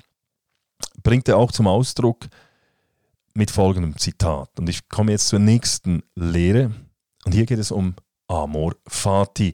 bringt 1.03 1.27
er 1.27 1.38
auch 1.38 1.51
zum 1.51 1.67
Ausdruck, 1.67 2.27
mit 3.36 3.51
folgendem 3.51 3.97
Zitat. 3.97 4.49
Und 4.58 4.69
ich 4.69 4.89
komme 4.89 5.12
jetzt 5.12 5.27
zur 5.27 5.39
nächsten 5.39 6.01
Lehre. 6.15 6.71
Und 7.25 7.34
hier 7.34 7.45
geht 7.45 7.60
es 7.60 7.71
um 7.71 7.95
Amor 8.27 8.75
Fati. 8.88 9.53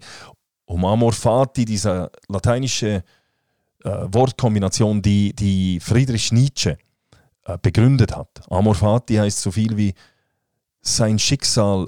Um 0.65 0.85
Amor 0.85 1.11
Fati, 1.11 1.65
diese 1.65 2.11
lateinische 2.29 3.03
äh, 3.83 3.89
Wortkombination, 3.89 5.01
die, 5.01 5.33
die 5.33 5.79
Friedrich 5.79 6.31
Nietzsche 6.31 6.77
äh, 7.45 7.57
begründet 7.61 8.15
hat. 8.15 8.41
Amor 8.49 8.75
Fati 8.75 9.15
heißt 9.15 9.41
so 9.41 9.51
viel 9.51 9.75
wie 9.75 9.93
sein 10.81 11.19
Schicksal 11.19 11.87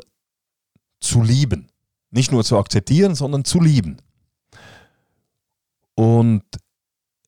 zu 1.00 1.22
lieben. 1.22 1.68
Nicht 2.12 2.32
nur 2.32 2.44
zu 2.44 2.58
akzeptieren, 2.58 3.16
sondern 3.16 3.44
zu 3.44 3.60
lieben. 3.60 3.98
Und 5.96 6.44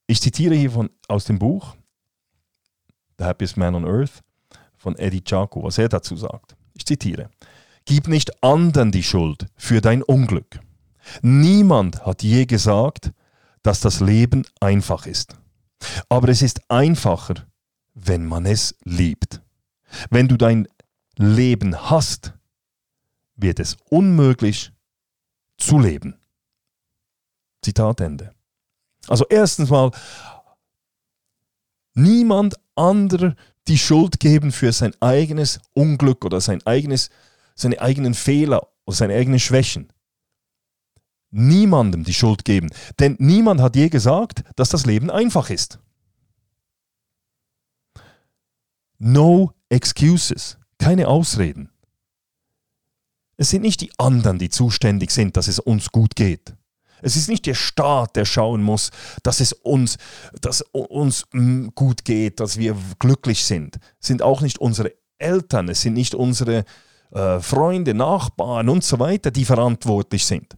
ich 0.07 0.21
zitiere 0.21 0.55
hier 0.55 0.71
von, 0.71 0.89
aus 1.07 1.25
dem 1.25 1.39
Buch 1.39 1.75
The 3.17 3.25
Happiest 3.25 3.57
Man 3.57 3.75
on 3.75 3.85
Earth 3.85 4.21
von 4.75 4.95
Eddie 4.97 5.23
Chaco, 5.23 5.63
was 5.63 5.77
er 5.77 5.89
dazu 5.89 6.15
sagt. 6.15 6.55
Ich 6.73 6.85
zitiere. 6.85 7.29
Gib 7.85 8.07
nicht 8.07 8.43
anderen 8.43 8.91
die 8.91 9.03
Schuld 9.03 9.47
für 9.55 9.81
dein 9.81 10.03
Unglück. 10.03 10.59
Niemand 11.21 12.05
hat 12.05 12.23
je 12.23 12.45
gesagt, 12.45 13.11
dass 13.63 13.79
das 13.79 13.99
Leben 13.99 14.45
einfach 14.59 15.05
ist. 15.05 15.35
Aber 16.09 16.29
es 16.29 16.41
ist 16.41 16.69
einfacher, 16.69 17.47
wenn 17.93 18.25
man 18.25 18.45
es 18.45 18.75
liebt. 18.83 19.41
Wenn 20.09 20.27
du 20.27 20.35
dein 20.35 20.67
Leben 21.17 21.89
hast, 21.89 22.33
wird 23.35 23.59
es 23.59 23.77
unmöglich 23.89 24.71
zu 25.57 25.79
leben. 25.79 26.19
Zitat 27.61 28.01
Ende. 28.01 28.33
Also 29.07 29.25
erstens 29.29 29.69
mal, 29.69 29.91
niemand 31.93 32.55
anderer 32.75 33.35
die 33.67 33.77
Schuld 33.77 34.19
geben 34.19 34.51
für 34.51 34.71
sein 34.71 34.93
eigenes 34.99 35.59
Unglück 35.73 36.23
oder 36.25 36.41
sein 36.41 36.65
eigenes, 36.65 37.09
seine 37.55 37.81
eigenen 37.81 38.13
Fehler 38.13 38.67
oder 38.85 38.95
seine 38.95 39.15
eigenen 39.15 39.39
Schwächen. 39.39 39.91
Niemandem 41.31 42.03
die 42.03 42.13
Schuld 42.13 42.45
geben, 42.45 42.69
denn 42.99 43.15
niemand 43.19 43.59
hat 43.61 43.75
je 43.75 43.89
gesagt, 43.89 44.43
dass 44.55 44.69
das 44.69 44.85
Leben 44.85 45.09
einfach 45.09 45.49
ist. 45.49 45.79
No 48.97 49.53
excuses, 49.69 50.57
keine 50.77 51.07
Ausreden. 51.07 51.69
Es 53.37 53.49
sind 53.49 53.61
nicht 53.61 53.81
die 53.81 53.91
anderen, 53.97 54.39
die 54.39 54.49
zuständig 54.49 55.11
sind, 55.11 55.35
dass 55.35 55.47
es 55.47 55.59
uns 55.59 55.91
gut 55.91 56.15
geht. 56.15 56.53
Es 57.01 57.15
ist 57.15 57.27
nicht 57.27 57.45
der 57.45 57.53
Staat, 57.53 58.15
der 58.15 58.25
schauen 58.25 58.63
muss, 58.63 58.89
dass 59.21 59.39
es 59.41 59.51
uns, 59.53 59.97
dass 60.41 60.61
uns 60.71 61.25
mm, 61.33 61.67
gut 61.75 62.05
geht, 62.05 62.39
dass 62.39 62.57
wir 62.57 62.75
glücklich 62.99 63.45
sind. 63.45 63.77
Es 63.99 64.07
sind 64.07 64.21
auch 64.21 64.41
nicht 64.41 64.59
unsere 64.59 64.93
Eltern, 65.17 65.69
es 65.69 65.81
sind 65.81 65.93
nicht 65.93 66.15
unsere 66.15 66.63
äh, 67.11 67.39
Freunde, 67.39 67.93
Nachbarn 67.93 68.69
und 68.69 68.83
so 68.83 68.99
weiter, 68.99 69.31
die 69.31 69.45
verantwortlich 69.45 70.25
sind. 70.25 70.55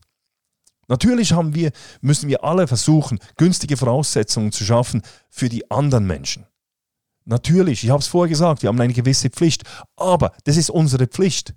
Natürlich 0.87 1.31
wir, 1.31 1.71
müssen 2.01 2.29
wir 2.29 2.43
alle 2.43 2.67
versuchen, 2.67 3.19
günstige 3.35 3.75
Voraussetzungen 3.75 4.51
zu 4.51 4.63
schaffen 4.63 5.01
für 5.29 5.49
die 5.49 5.69
anderen 5.69 6.07
Menschen. 6.07 6.45
Natürlich, 7.29 7.83
ich 7.83 7.89
habe 7.89 7.99
es 7.99 8.07
vorher 8.07 8.29
gesagt, 8.29 8.61
wir 8.61 8.69
haben 8.69 8.79
eine 8.79 8.93
gewisse 8.93 9.29
Pflicht, 9.29 9.63
aber 9.97 10.31
das 10.45 10.55
ist 10.55 10.69
unsere 10.69 11.07
Pflicht. 11.07 11.53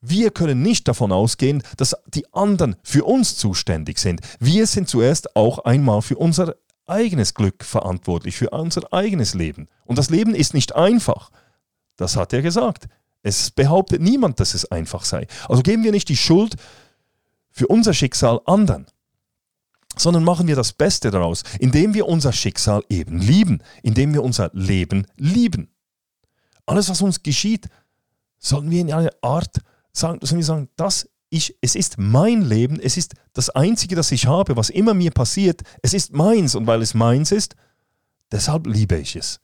Wir 0.00 0.30
können 0.30 0.62
nicht 0.62 0.86
davon 0.86 1.10
ausgehen, 1.10 1.64
dass 1.76 1.96
die 2.06 2.32
anderen 2.32 2.76
für 2.84 3.04
uns 3.04 3.36
zuständig 3.36 3.98
sind. 3.98 4.20
Wir 4.38 4.68
sind 4.68 4.88
zuerst 4.88 5.34
auch 5.34 5.58
einmal 5.60 6.02
für 6.02 6.16
unser 6.16 6.54
eigenes 6.86 7.34
Glück 7.34 7.64
verantwortlich, 7.64 8.36
für 8.36 8.50
unser 8.50 8.92
eigenes 8.92 9.34
Leben. 9.34 9.68
Und 9.84 9.98
das 9.98 10.08
Leben 10.08 10.36
ist 10.36 10.54
nicht 10.54 10.76
einfach. 10.76 11.30
Das 11.96 12.14
hat 12.14 12.32
er 12.32 12.42
gesagt. 12.42 12.86
Es 13.24 13.50
behauptet 13.50 14.00
niemand, 14.00 14.38
dass 14.38 14.54
es 14.54 14.70
einfach 14.70 15.04
sei. 15.04 15.26
Also 15.48 15.62
geben 15.62 15.82
wir 15.82 15.90
nicht 15.90 16.08
die 16.08 16.16
Schuld 16.16 16.54
für 17.50 17.66
unser 17.66 17.92
Schicksal 17.92 18.40
anderen, 18.46 18.86
sondern 19.98 20.24
machen 20.24 20.46
wir 20.46 20.56
das 20.56 20.72
Beste 20.72 21.10
daraus, 21.10 21.42
indem 21.58 21.94
wir 21.94 22.06
unser 22.06 22.32
Schicksal 22.32 22.82
eben 22.88 23.18
lieben, 23.18 23.62
indem 23.82 24.14
wir 24.14 24.22
unser 24.22 24.50
Leben 24.52 25.06
lieben. 25.16 25.70
Alles, 26.66 26.88
was 26.88 27.02
uns 27.02 27.22
geschieht, 27.22 27.68
sollen 28.38 28.70
wir 28.70 28.80
in 28.80 28.92
einer 28.92 29.12
Art 29.22 29.58
sagen, 29.92 30.18
sollen 30.22 30.38
wir 30.38 30.44
sagen, 30.44 30.68
das 30.76 31.08
ich, 31.30 31.56
es 31.60 31.74
ist 31.74 31.98
mein 31.98 32.42
Leben, 32.42 32.80
es 32.80 32.96
ist 32.96 33.14
das 33.34 33.50
Einzige, 33.50 33.94
das 33.94 34.12
ich 34.12 34.26
habe, 34.26 34.56
was 34.56 34.70
immer 34.70 34.94
mir 34.94 35.10
passiert, 35.10 35.62
es 35.82 35.92
ist 35.92 36.12
meins 36.12 36.54
und 36.54 36.66
weil 36.66 36.80
es 36.80 36.94
meins 36.94 37.32
ist, 37.32 37.54
deshalb 38.32 38.66
liebe 38.66 38.96
ich 38.96 39.16
es 39.16 39.40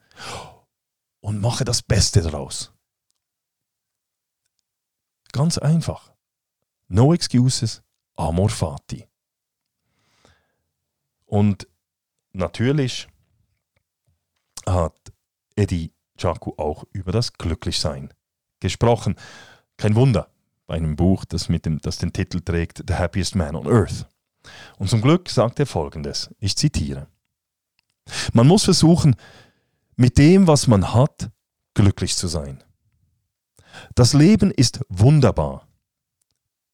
und 1.21 1.41
mache 1.41 1.65
das 1.65 1.83
Beste 1.83 2.23
daraus. 2.23 2.73
Ganz 5.33 5.59
einfach. 5.59 6.13
No 6.89 7.13
excuses, 7.13 7.83
amor 8.17 8.51
fati. 8.51 9.09
Und 11.35 11.67
natürlich 12.33 13.09
hat 14.67 14.95
Eddie 15.57 15.93
Chaku 16.17 16.53
auch 16.59 16.85
über 16.93 17.11
das 17.11 17.33
Glücklichsein 17.33 18.15
gesprochen. 18.61 19.17
Kein 19.77 19.97
Wunder, 19.97 20.31
bei 20.69 20.77
einem 20.77 20.95
Buch, 20.95 21.25
das, 21.25 21.49
mit 21.49 21.67
dem, 21.67 21.81
das 21.81 21.99
den 21.99 22.13
Titel 22.13 22.39
trägt 22.39 22.85
The 22.87 22.95
Happiest 22.95 23.35
Man 23.35 23.57
on 23.57 23.67
Earth. 23.67 24.07
Und 24.79 24.89
zum 24.89 25.03
Glück 25.03 25.29
sagt 25.29 25.59
er 25.59 25.67
folgendes, 25.67 26.33
ich 26.39 26.57
zitiere. 26.57 27.09
Man 28.33 28.47
muss 28.47 28.63
versuchen, 28.63 29.17
mit 29.97 30.19
dem, 30.19 30.47
was 30.47 30.69
man 30.69 30.95
hat, 30.95 31.33
glücklich 31.75 32.15
zu 32.15 32.29
sein. 32.29 32.63
Das 33.97 34.13
Leben 34.13 34.53
ist 34.53 34.85
wunderbar, 34.89 35.67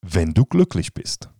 wenn 0.03 0.35
du 0.35 0.45
glücklich 0.45 0.93
bist. 0.93 1.31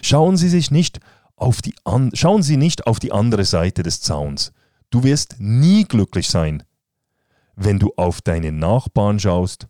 Schauen 0.00 0.36
Sie 0.36 0.48
sich 0.48 0.70
nicht 0.70 1.00
auf 1.40 1.62
die 1.62 1.74
an 1.84 2.10
schauen 2.14 2.42
Sie 2.42 2.56
nicht 2.56 2.86
auf 2.86 2.98
die 2.98 3.12
andere 3.12 3.44
Seite 3.44 3.82
des 3.82 4.00
Zauns. 4.00 4.52
Du 4.90 5.04
wirst 5.04 5.36
nie 5.38 5.84
glücklich 5.84 6.28
sein, 6.28 6.64
wenn 7.56 7.78
du 7.78 7.92
auf 7.96 8.20
deine 8.20 8.52
Nachbarn 8.52 9.18
schaust 9.18 9.68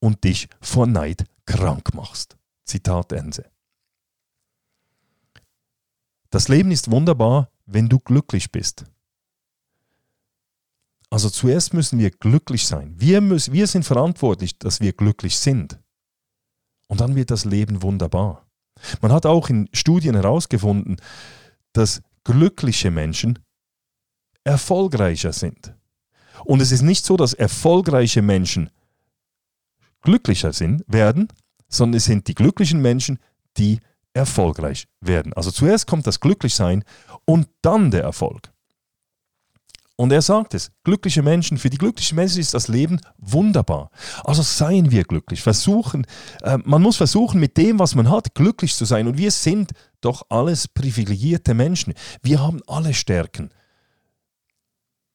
und 0.00 0.24
dich 0.24 0.48
vor 0.60 0.86
Neid 0.86 1.24
krank 1.46 1.94
machst. 1.94 2.36
Zitat 2.64 3.12
Ende. 3.12 3.50
Das 6.30 6.48
Leben 6.48 6.70
ist 6.70 6.90
wunderbar, 6.90 7.50
wenn 7.66 7.88
du 7.88 7.98
glücklich 7.98 8.50
bist. 8.50 8.84
Also 11.10 11.28
zuerst 11.28 11.74
müssen 11.74 11.98
wir 11.98 12.10
glücklich 12.10 12.66
sein. 12.66 12.94
Wir, 12.98 13.20
müssen, 13.20 13.52
wir 13.52 13.66
sind 13.66 13.84
verantwortlich, 13.84 14.58
dass 14.58 14.80
wir 14.80 14.94
glücklich 14.94 15.38
sind. 15.38 15.78
Und 16.88 17.00
dann 17.00 17.16
wird 17.16 17.30
das 17.30 17.44
Leben 17.44 17.82
wunderbar. 17.82 18.46
Man 19.00 19.12
hat 19.12 19.26
auch 19.26 19.48
in 19.48 19.68
Studien 19.72 20.14
herausgefunden, 20.14 20.96
dass 21.72 22.02
glückliche 22.24 22.90
Menschen 22.90 23.38
erfolgreicher 24.44 25.32
sind. 25.32 25.74
Und 26.44 26.60
es 26.60 26.72
ist 26.72 26.82
nicht 26.82 27.04
so, 27.04 27.16
dass 27.16 27.34
erfolgreiche 27.34 28.22
Menschen 28.22 28.70
glücklicher 30.02 30.52
sind, 30.52 30.84
werden, 30.86 31.28
sondern 31.68 31.98
es 31.98 32.04
sind 32.04 32.26
die 32.28 32.34
glücklichen 32.34 32.80
Menschen, 32.82 33.18
die 33.56 33.80
erfolgreich 34.14 34.88
werden. 35.00 35.32
Also 35.32 35.50
zuerst 35.50 35.86
kommt 35.86 36.06
das 36.06 36.20
Glücklichsein 36.20 36.84
und 37.24 37.48
dann 37.62 37.90
der 37.90 38.02
Erfolg. 38.02 38.51
Und 40.02 40.10
er 40.10 40.20
sagt 40.20 40.54
es, 40.54 40.72
glückliche 40.82 41.22
Menschen, 41.22 41.58
für 41.58 41.70
die 41.70 41.78
glücklichen 41.78 42.16
Menschen 42.16 42.40
ist 42.40 42.54
das 42.54 42.66
Leben 42.66 42.98
wunderbar. 43.18 43.92
Also 44.24 44.42
seien 44.42 44.90
wir 44.90 45.04
glücklich, 45.04 45.42
versuchen, 45.42 46.08
äh, 46.42 46.58
man 46.64 46.82
muss 46.82 46.96
versuchen, 46.96 47.38
mit 47.38 47.56
dem, 47.56 47.78
was 47.78 47.94
man 47.94 48.10
hat, 48.10 48.34
glücklich 48.34 48.74
zu 48.74 48.84
sein. 48.84 49.06
Und 49.06 49.16
wir 49.16 49.30
sind 49.30 49.70
doch 50.00 50.26
alles 50.28 50.66
privilegierte 50.66 51.54
Menschen. 51.54 51.94
Wir 52.20 52.40
haben 52.40 52.60
alle 52.66 52.94
Stärken. 52.94 53.50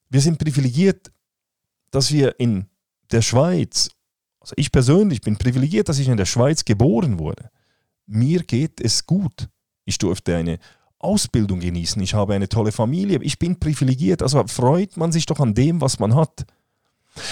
Wir 0.07 0.21
sind 0.21 0.39
privilegiert, 0.39 1.11
dass 1.91 2.13
wir 2.13 2.39
in 2.39 2.67
der 3.11 3.21
Schweiz 3.21 3.89
also 4.39 4.53
ich 4.55 4.71
persönlich 4.71 5.19
bin 5.19 5.35
privilegiert, 5.35 5.89
dass 5.89 5.99
ich 5.99 6.07
in 6.07 6.15
der 6.15 6.23
Schweiz 6.23 6.63
geboren 6.63 7.19
wurde. 7.19 7.49
Mir 8.05 8.41
geht 8.43 8.79
es 8.79 9.05
gut. 9.05 9.49
Ich 9.83 9.97
durfte 9.97 10.37
eine 10.37 10.59
Ausbildung 10.99 11.59
genießen. 11.59 12.01
Ich 12.01 12.13
habe 12.13 12.33
eine 12.33 12.49
tolle 12.49 12.71
Familie. 12.71 13.19
Ich 13.21 13.39
bin 13.39 13.59
privilegiert. 13.59 14.21
Also 14.21 14.45
freut 14.47 14.97
man 14.97 15.11
sich 15.11 15.25
doch 15.25 15.39
an 15.39 15.53
dem, 15.53 15.81
was 15.81 15.99
man 15.99 16.15
hat. 16.15 16.45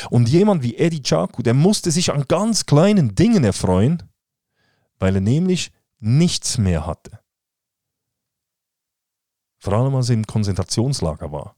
Und 0.10 0.30
jemand 0.30 0.63
wie 0.63 0.78
Eddie 0.78 1.01
Chaku, 1.01 1.43
der 1.43 1.54
musste 1.54 1.91
sich 1.91 2.12
an 2.12 2.25
ganz 2.28 2.65
kleinen 2.65 3.15
Dingen 3.15 3.43
erfreuen, 3.43 4.04
weil 4.99 5.15
er 5.15 5.21
nämlich 5.21 5.71
nichts 5.99 6.58
mehr 6.58 6.86
hatte. 6.86 7.19
Vor 9.58 9.73
allem 9.73 9.95
als 9.95 10.10
er 10.10 10.15
im 10.15 10.28
Konzentrationslager 10.28 11.32
war. 11.32 11.56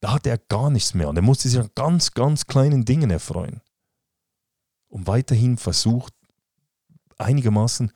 Da 0.00 0.12
hatte 0.12 0.30
er 0.30 0.38
gar 0.38 0.70
nichts 0.70 0.94
mehr 0.94 1.08
und 1.08 1.16
er 1.16 1.22
musste 1.22 1.48
sich 1.48 1.58
an 1.58 1.70
ganz, 1.74 2.12
ganz 2.12 2.46
kleinen 2.46 2.84
Dingen 2.84 3.10
erfreuen 3.10 3.60
und 4.88 5.08
weiterhin 5.08 5.56
versucht, 5.56 6.14
einigermaßen 7.18 7.92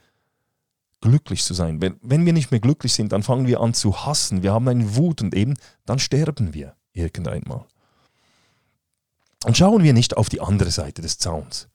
glücklich 1.03 1.45
zu 1.45 1.53
sein. 1.53 1.83
Wenn, 1.83 1.97
wenn 2.01 2.25
wir 2.25 2.33
nicht 2.33 2.51
mehr 2.51 2.61
glücklich 2.61 2.95
sind, 2.95 3.13
dann 3.13 3.23
fangen 3.23 3.47
wir 3.47 3.61
an 3.61 3.75
zu 3.75 4.07
hassen. 4.07 4.43
Wir 4.43 4.55
haben 4.55 4.67
eine 4.69 4.97
Wut 4.97 5.21
und 5.21 5.35
eben 5.35 5.55
dann 5.85 5.99
sterben 5.99 6.55
wir 6.55 6.75
irgendeinmal. 6.95 7.67
Und 9.45 9.57
schauen 9.57 9.83
wir 9.83 9.93
nicht 9.93 10.17
auf 10.17 10.29
die 10.29 10.41
andere 10.41 10.71
Seite 10.71 11.03
des 11.03 11.19
Zauns. 11.19 11.69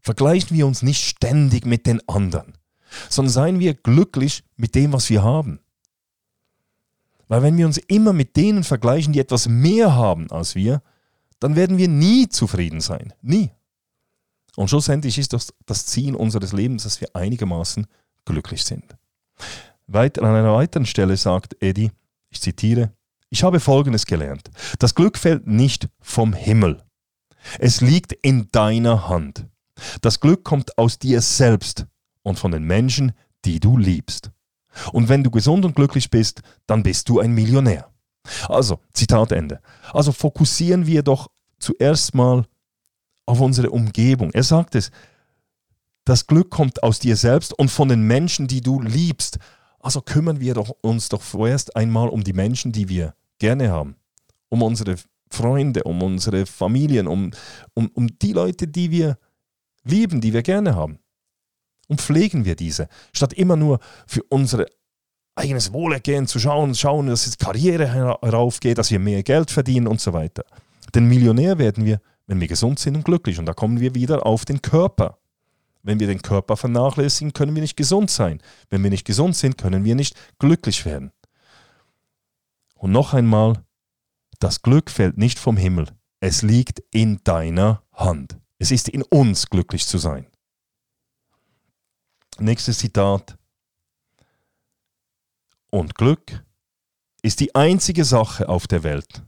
Vergleichen 0.00 0.56
wir 0.56 0.66
uns 0.66 0.82
nicht 0.82 1.02
ständig 1.02 1.64
mit 1.64 1.86
den 1.86 2.06
anderen, 2.08 2.58
sondern 3.08 3.32
seien 3.32 3.58
wir 3.60 3.72
glücklich 3.74 4.44
mit 4.56 4.74
dem, 4.74 4.92
was 4.92 5.08
wir 5.08 5.22
haben. 5.22 5.60
Weil 7.28 7.42
wenn 7.42 7.56
wir 7.56 7.66
uns 7.66 7.78
immer 7.78 8.12
mit 8.12 8.36
denen 8.36 8.64
vergleichen, 8.64 9.12
die 9.12 9.20
etwas 9.20 9.48
mehr 9.48 9.94
haben 9.94 10.30
als 10.30 10.54
wir, 10.54 10.82
dann 11.40 11.56
werden 11.56 11.78
wir 11.78 11.88
nie 11.88 12.28
zufrieden 12.28 12.80
sein. 12.80 13.14
Nie. 13.22 13.50
Und 14.56 14.68
schlussendlich 14.68 15.18
ist 15.18 15.32
das 15.32 15.52
das 15.66 15.86
Ziel 15.86 16.14
unseres 16.14 16.52
Lebens, 16.52 16.84
dass 16.84 17.00
wir 17.00 17.14
einigermaßen 17.14 17.86
glücklich 18.24 18.64
sind. 18.64 18.96
Weiter, 19.86 20.22
an 20.22 20.34
einer 20.34 20.54
weiteren 20.54 20.86
Stelle 20.86 21.16
sagt 21.16 21.56
Eddie, 21.62 21.90
ich 22.30 22.40
zitiere, 22.40 22.92
ich 23.30 23.42
habe 23.42 23.60
Folgendes 23.60 24.06
gelernt. 24.06 24.50
Das 24.78 24.94
Glück 24.94 25.18
fällt 25.18 25.46
nicht 25.46 25.88
vom 26.00 26.32
Himmel. 26.32 26.82
Es 27.58 27.80
liegt 27.80 28.12
in 28.12 28.48
deiner 28.52 29.08
Hand. 29.08 29.46
Das 30.00 30.20
Glück 30.20 30.44
kommt 30.44 30.78
aus 30.78 30.98
dir 30.98 31.20
selbst 31.20 31.86
und 32.22 32.38
von 32.38 32.52
den 32.52 32.64
Menschen, 32.64 33.12
die 33.44 33.60
du 33.60 33.76
liebst. 33.76 34.30
Und 34.92 35.08
wenn 35.08 35.22
du 35.22 35.30
gesund 35.30 35.64
und 35.64 35.76
glücklich 35.76 36.10
bist, 36.10 36.42
dann 36.66 36.82
bist 36.82 37.08
du 37.08 37.20
ein 37.20 37.32
Millionär. 37.32 37.90
Also, 38.48 38.80
Zitat 38.92 39.32
Ende. 39.32 39.60
Also 39.92 40.12
fokussieren 40.12 40.86
wir 40.86 41.02
doch 41.02 41.28
zuerst 41.58 42.14
mal 42.14 42.46
auf 43.26 43.40
unsere 43.40 43.70
Umgebung. 43.70 44.30
Er 44.32 44.42
sagt 44.42 44.74
es, 44.74 44.90
das 46.04 46.26
Glück 46.26 46.50
kommt 46.50 46.82
aus 46.82 46.98
dir 46.98 47.16
selbst 47.16 47.58
und 47.58 47.70
von 47.70 47.88
den 47.88 48.02
Menschen, 48.02 48.46
die 48.46 48.60
du 48.60 48.80
liebst. 48.80 49.38
Also 49.80 50.00
kümmern 50.00 50.40
wir 50.40 50.54
doch, 50.54 50.70
uns 50.80 51.08
doch 51.08 51.22
vorerst 51.22 51.76
einmal 51.76 52.08
um 52.08 52.24
die 52.24 52.32
Menschen, 52.32 52.72
die 52.72 52.88
wir 52.88 53.14
gerne 53.38 53.70
haben. 53.70 53.96
Um 54.48 54.62
unsere 54.62 54.96
Freunde, 55.30 55.84
um 55.84 56.02
unsere 56.02 56.46
Familien, 56.46 57.06
um, 57.06 57.32
um, 57.74 57.90
um 57.94 58.18
die 58.18 58.32
Leute, 58.32 58.68
die 58.68 58.90
wir 58.90 59.18
lieben, 59.84 60.20
die 60.20 60.32
wir 60.32 60.42
gerne 60.42 60.74
haben. 60.74 60.98
Und 61.88 62.00
pflegen 62.00 62.44
wir 62.44 62.56
diese, 62.56 62.88
statt 63.12 63.32
immer 63.34 63.56
nur 63.56 63.78
für 64.06 64.22
unser 64.24 64.64
eigenes 65.34 65.72
Wohlergehen 65.72 66.26
zu 66.26 66.38
schauen, 66.38 66.74
schauen, 66.74 67.08
dass 67.08 67.26
es 67.26 67.36
Karriere 67.36 67.92
heraufgeht, 67.92 68.78
dass 68.78 68.90
wir 68.90 68.98
mehr 68.98 69.22
Geld 69.22 69.50
verdienen 69.50 69.86
und 69.86 70.00
so 70.00 70.12
weiter. 70.12 70.44
Denn 70.94 71.06
Millionär 71.06 71.58
werden 71.58 71.84
wir, 71.84 72.00
wenn 72.26 72.40
wir 72.40 72.48
gesund 72.48 72.78
sind 72.78 72.96
und 72.96 73.04
glücklich. 73.04 73.38
Und 73.38 73.46
da 73.46 73.52
kommen 73.52 73.80
wir 73.80 73.94
wieder 73.94 74.24
auf 74.24 74.44
den 74.44 74.62
Körper. 74.62 75.18
Wenn 75.84 76.00
wir 76.00 76.06
den 76.06 76.22
Körper 76.22 76.56
vernachlässigen, 76.56 77.34
können 77.34 77.54
wir 77.54 77.60
nicht 77.60 77.76
gesund 77.76 78.10
sein. 78.10 78.40
Wenn 78.70 78.82
wir 78.82 78.90
nicht 78.90 79.06
gesund 79.06 79.36
sind, 79.36 79.58
können 79.58 79.84
wir 79.84 79.94
nicht 79.94 80.16
glücklich 80.38 80.86
werden. 80.86 81.12
Und 82.74 82.90
noch 82.90 83.12
einmal, 83.12 83.62
das 84.40 84.62
Glück 84.62 84.90
fällt 84.90 85.18
nicht 85.18 85.38
vom 85.38 85.58
Himmel. 85.58 85.86
Es 86.20 86.40
liegt 86.40 86.82
in 86.90 87.22
deiner 87.22 87.82
Hand. 87.92 88.38
Es 88.58 88.70
ist 88.70 88.88
in 88.88 89.02
uns, 89.02 89.50
glücklich 89.50 89.86
zu 89.86 89.98
sein. 89.98 90.26
Nächstes 92.38 92.78
Zitat. 92.78 93.36
Und 95.70 95.94
Glück 95.94 96.44
ist 97.20 97.40
die 97.40 97.54
einzige 97.54 98.06
Sache 98.06 98.48
auf 98.48 98.66
der 98.66 98.84
Welt, 98.84 99.22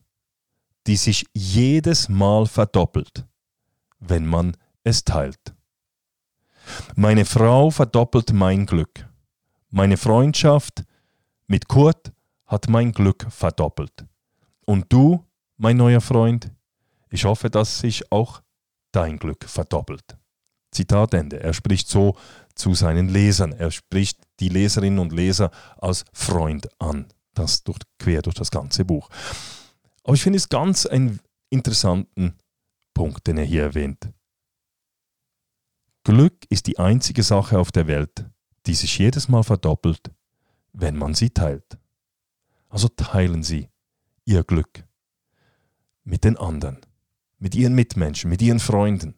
die 0.86 0.96
sich 0.96 1.26
jedes 1.34 2.08
Mal 2.08 2.46
verdoppelt, 2.46 3.26
wenn 3.98 4.24
man 4.24 4.56
es 4.84 5.04
teilt. 5.04 5.55
Meine 6.94 7.24
Frau 7.24 7.70
verdoppelt 7.70 8.32
mein 8.32 8.66
Glück. 8.66 9.08
Meine 9.70 9.96
Freundschaft 9.96 10.84
mit 11.46 11.68
Kurt 11.68 12.12
hat 12.46 12.68
mein 12.68 12.92
Glück 12.92 13.26
verdoppelt. 13.30 14.06
Und 14.64 14.92
du, 14.92 15.24
mein 15.56 15.76
neuer 15.76 16.00
Freund, 16.00 16.50
ich 17.10 17.24
hoffe, 17.24 17.50
dass 17.50 17.78
sich 17.78 18.10
auch 18.10 18.42
dein 18.92 19.18
Glück 19.18 19.44
verdoppelt. 19.44 20.16
Zitat 20.70 21.14
Ende. 21.14 21.40
Er 21.40 21.54
spricht 21.54 21.88
so 21.88 22.16
zu 22.54 22.74
seinen 22.74 23.08
Lesern. 23.08 23.52
Er 23.52 23.70
spricht 23.70 24.18
die 24.40 24.48
Leserinnen 24.48 24.98
und 24.98 25.12
Leser 25.12 25.50
als 25.78 26.04
Freund 26.12 26.68
an. 26.80 27.06
Das 27.34 27.64
durch, 27.64 27.78
quer 27.98 28.22
durch 28.22 28.34
das 28.34 28.50
ganze 28.50 28.84
Buch. 28.84 29.08
Aber 30.04 30.14
ich 30.14 30.22
finde 30.22 30.38
es 30.38 30.48
ganz 30.48 30.86
einen 30.86 31.20
interessanten 31.50 32.34
Punkt, 32.94 33.26
den 33.26 33.38
er 33.38 33.44
hier 33.44 33.62
erwähnt. 33.62 34.10
Glück 36.06 36.46
ist 36.50 36.68
die 36.68 36.78
einzige 36.78 37.24
Sache 37.24 37.58
auf 37.58 37.72
der 37.72 37.88
Welt, 37.88 38.26
die 38.66 38.74
sich 38.74 38.96
jedes 38.96 39.26
Mal 39.26 39.42
verdoppelt, 39.42 40.12
wenn 40.72 40.96
man 40.96 41.14
sie 41.14 41.30
teilt. 41.30 41.80
Also 42.68 42.86
teilen 42.86 43.42
Sie 43.42 43.70
Ihr 44.24 44.44
Glück 44.44 44.84
mit 46.04 46.22
den 46.22 46.36
anderen, 46.36 46.78
mit 47.40 47.56
Ihren 47.56 47.74
Mitmenschen, 47.74 48.30
mit 48.30 48.40
Ihren 48.40 48.60
Freunden. 48.60 49.16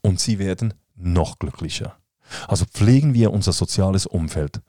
Und 0.00 0.20
Sie 0.20 0.38
werden 0.38 0.72
noch 0.94 1.38
glücklicher. 1.38 1.98
Also 2.48 2.64
pflegen 2.64 3.12
wir 3.12 3.30
unser 3.30 3.52
soziales 3.52 4.06
Umfeld, 4.06 4.62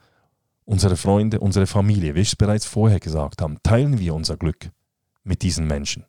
unsere 0.65 0.97
Freunde, 0.97 1.39
unsere 1.39 1.65
Familie, 1.65 2.13
wie 2.13 2.19
ich 2.19 2.33
es 2.33 2.35
bereits 2.35 2.65
vorher 2.65 2.99
gesagt 2.99 3.41
habe, 3.41 3.55
teilen 3.63 3.99
wir 3.99 4.13
unser 4.13 4.35
Glück 4.35 4.69
mit 5.23 5.43
diesen 5.43 5.65
Menschen. 5.65 6.05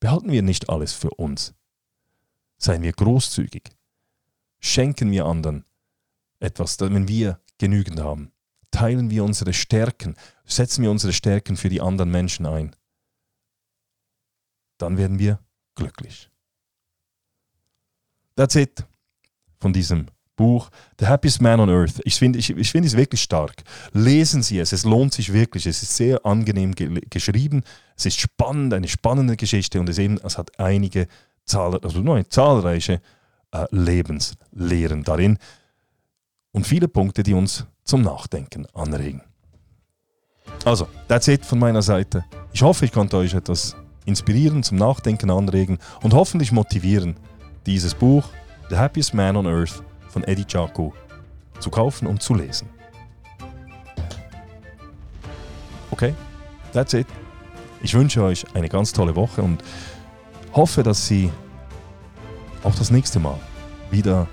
Behalten 0.00 0.32
wir 0.32 0.42
nicht 0.42 0.68
alles 0.68 0.92
für 0.94 1.10
uns. 1.10 1.54
Seien 2.58 2.82
wir 2.82 2.92
großzügig. 2.92 3.73
Schenken 4.64 5.10
wir 5.10 5.26
anderen 5.26 5.66
etwas, 6.40 6.80
wenn 6.80 7.06
wir 7.06 7.38
genügend 7.58 8.00
haben. 8.00 8.32
Teilen 8.70 9.10
wir 9.10 9.22
unsere 9.22 9.52
Stärken, 9.52 10.16
setzen 10.46 10.82
wir 10.82 10.90
unsere 10.90 11.12
Stärken 11.12 11.58
für 11.58 11.68
die 11.68 11.82
anderen 11.82 12.10
Menschen 12.10 12.46
ein. 12.46 12.74
Dann 14.78 14.96
werden 14.96 15.18
wir 15.18 15.38
glücklich. 15.74 16.30
That's 18.36 18.54
it 18.54 18.86
von 19.60 19.74
diesem 19.74 20.06
Buch 20.34 20.70
The 20.98 21.08
Happiest 21.08 21.42
Man 21.42 21.60
on 21.60 21.68
Earth. 21.68 22.00
Ich 22.04 22.14
finde 22.14 22.38
ich, 22.38 22.48
ich 22.48 22.70
find 22.70 22.86
es 22.86 22.96
wirklich 22.96 23.20
stark. 23.20 23.62
Lesen 23.92 24.42
Sie 24.42 24.58
es, 24.58 24.72
es 24.72 24.84
lohnt 24.84 25.12
sich 25.12 25.34
wirklich. 25.34 25.66
Es 25.66 25.82
ist 25.82 25.94
sehr 25.94 26.24
angenehm 26.24 26.74
ge 26.74 27.02
geschrieben, 27.10 27.64
es 27.96 28.06
ist 28.06 28.18
spannend, 28.18 28.72
eine 28.72 28.88
spannende 28.88 29.36
Geschichte 29.36 29.78
und 29.78 29.90
es, 29.90 29.98
eben, 29.98 30.18
es 30.24 30.38
hat 30.38 30.58
einige 30.58 31.06
zahl 31.44 31.78
also 31.78 32.00
nein, 32.00 32.24
zahlreiche 32.30 33.02
äh, 33.54 33.66
Lebenslehren 33.70 35.04
darin 35.04 35.38
und 36.52 36.66
viele 36.66 36.88
Punkte, 36.88 37.22
die 37.22 37.34
uns 37.34 37.66
zum 37.84 38.02
Nachdenken 38.02 38.66
anregen. 38.74 39.22
Also, 40.64 40.88
that's 41.08 41.28
it 41.28 41.46
von 41.46 41.58
meiner 41.58 41.82
Seite. 41.82 42.24
Ich 42.52 42.62
hoffe, 42.62 42.84
ich 42.84 42.92
konnte 42.92 43.16
euch 43.16 43.32
etwas 43.32 43.76
inspirieren, 44.06 44.62
zum 44.62 44.78
Nachdenken 44.78 45.30
anregen 45.30 45.78
und 46.02 46.14
hoffentlich 46.14 46.52
motivieren, 46.52 47.16
dieses 47.64 47.94
Buch 47.94 48.24
The 48.70 48.76
Happiest 48.76 49.14
Man 49.14 49.36
on 49.36 49.46
Earth 49.46 49.82
von 50.08 50.24
Eddie 50.24 50.44
Chaco 50.44 50.92
zu 51.60 51.70
kaufen 51.70 52.06
und 52.08 52.22
zu 52.22 52.34
lesen. 52.34 52.68
Okay, 55.90 56.12
that's 56.72 56.92
it. 56.92 57.06
Ich 57.82 57.94
wünsche 57.94 58.22
euch 58.22 58.44
eine 58.54 58.68
ganz 58.68 58.92
tolle 58.92 59.14
Woche 59.14 59.42
und 59.42 59.62
hoffe, 60.52 60.82
dass 60.82 61.06
Sie 61.06 61.30
auch 62.64 62.74
das 62.74 62.90
nächste 62.90 63.20
Mal 63.20 63.38
wieder 63.90 64.26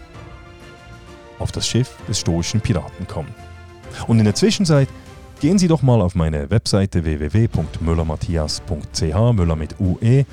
auf 1.40 1.52
das 1.52 1.68
Schiff 1.68 1.96
des 2.08 2.20
stoischen 2.20 2.62
Piraten 2.62 3.08
kommen. 3.08 3.34
Und 4.08 4.20
in 4.20 4.26
der 4.26 4.36
Zwischenzeit 4.36 4.88
gehen 5.40 5.58
Sie 5.58 5.68
doch 5.68 5.82
mal 5.82 6.02
auf 6.02 6.14
meine 6.16 6.50
Webseite 6.50 7.04
www.müllermatthias.ch, 7.04 9.34
Müller 9.34 9.56
mit 9.56 9.76
UE 9.80 10.26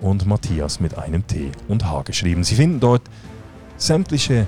und 0.00 0.26
Matthias 0.26 0.80
mit 0.80 0.98
einem 0.98 1.26
T 1.26 1.50
und 1.68 1.84
H 1.84 2.02
geschrieben. 2.02 2.44
Sie 2.44 2.56
finden 2.56 2.80
dort 2.80 3.02
sämtliche 3.76 4.46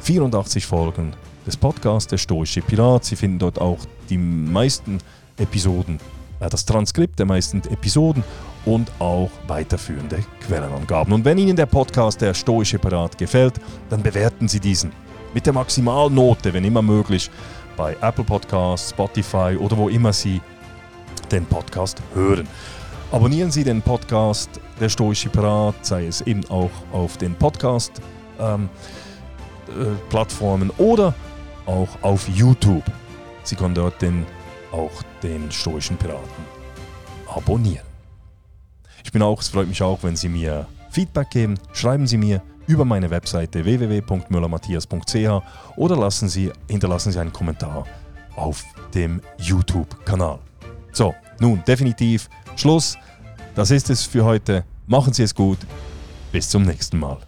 84 0.00 0.66
Folgen 0.66 1.14
des 1.46 1.56
Podcasts 1.56 2.08
Der 2.08 2.18
Stoische 2.18 2.62
Pirat. 2.62 3.04
Sie 3.04 3.16
finden 3.16 3.38
dort 3.38 3.60
auch 3.60 3.78
die 4.08 4.18
meisten 4.18 4.98
Episoden, 5.36 5.98
äh, 6.40 6.48
das 6.48 6.64
Transkript 6.64 7.18
der 7.18 7.26
meisten 7.26 7.58
Episoden 7.70 8.24
und 8.64 8.90
auch 8.98 9.30
weiterführende 9.46 10.24
Quellenangaben. 10.46 11.12
Und 11.12 11.24
wenn 11.24 11.38
Ihnen 11.38 11.56
der 11.56 11.66
Podcast 11.66 12.20
Der 12.20 12.34
Stoische 12.34 12.78
Pirat 12.78 13.18
gefällt, 13.18 13.54
dann 13.90 14.02
bewerten 14.02 14.48
Sie 14.48 14.60
diesen 14.60 14.92
mit 15.34 15.46
der 15.46 15.52
Maximalnote, 15.52 16.52
wenn 16.52 16.64
immer 16.64 16.82
möglich, 16.82 17.30
bei 17.76 17.96
Apple 18.02 18.24
Podcasts, 18.24 18.90
Spotify 18.90 19.56
oder 19.58 19.76
wo 19.76 19.88
immer 19.88 20.12
Sie 20.12 20.40
den 21.30 21.46
Podcast 21.46 22.02
hören. 22.14 22.46
Abonnieren 23.10 23.50
Sie 23.50 23.64
den 23.64 23.82
Podcast 23.82 24.50
Der 24.80 24.88
Stoische 24.88 25.28
Pirat, 25.28 25.74
sei 25.82 26.06
es 26.06 26.20
eben 26.22 26.44
auch 26.48 26.70
auf 26.92 27.16
den 27.16 27.34
Podcast 27.34 27.92
ähm, 28.38 28.68
äh, 29.68 30.72
oder 30.78 31.14
auch 31.66 31.88
auf 32.02 32.28
YouTube. 32.28 32.84
Sie 33.44 33.56
können 33.56 33.74
dort 33.74 34.00
den, 34.00 34.26
auch 34.70 34.90
den 35.22 35.50
stoischen 35.50 35.96
Piraten 35.96 36.44
abonnieren. 37.28 37.91
Ich 39.04 39.12
bin 39.12 39.22
auch, 39.22 39.40
es 39.40 39.48
freut 39.48 39.68
mich 39.68 39.82
auch, 39.82 40.02
wenn 40.02 40.16
Sie 40.16 40.28
mir 40.28 40.66
Feedback 40.90 41.30
geben. 41.30 41.58
Schreiben 41.72 42.06
Sie 42.06 42.16
mir 42.16 42.42
über 42.66 42.84
meine 42.84 43.10
Webseite 43.10 43.64
www.müllermatthias.ch 43.64 45.42
oder 45.76 45.96
lassen 45.96 46.28
Sie, 46.28 46.52
hinterlassen 46.68 47.12
Sie 47.12 47.18
einen 47.18 47.32
Kommentar 47.32 47.84
auf 48.36 48.64
dem 48.94 49.20
YouTube-Kanal. 49.38 50.38
So, 50.92 51.14
nun 51.40 51.62
definitiv 51.66 52.28
Schluss. 52.56 52.96
Das 53.54 53.70
ist 53.70 53.90
es 53.90 54.04
für 54.04 54.24
heute. 54.24 54.64
Machen 54.86 55.12
Sie 55.12 55.22
es 55.22 55.34
gut. 55.34 55.58
Bis 56.30 56.48
zum 56.48 56.62
nächsten 56.62 56.98
Mal. 56.98 57.18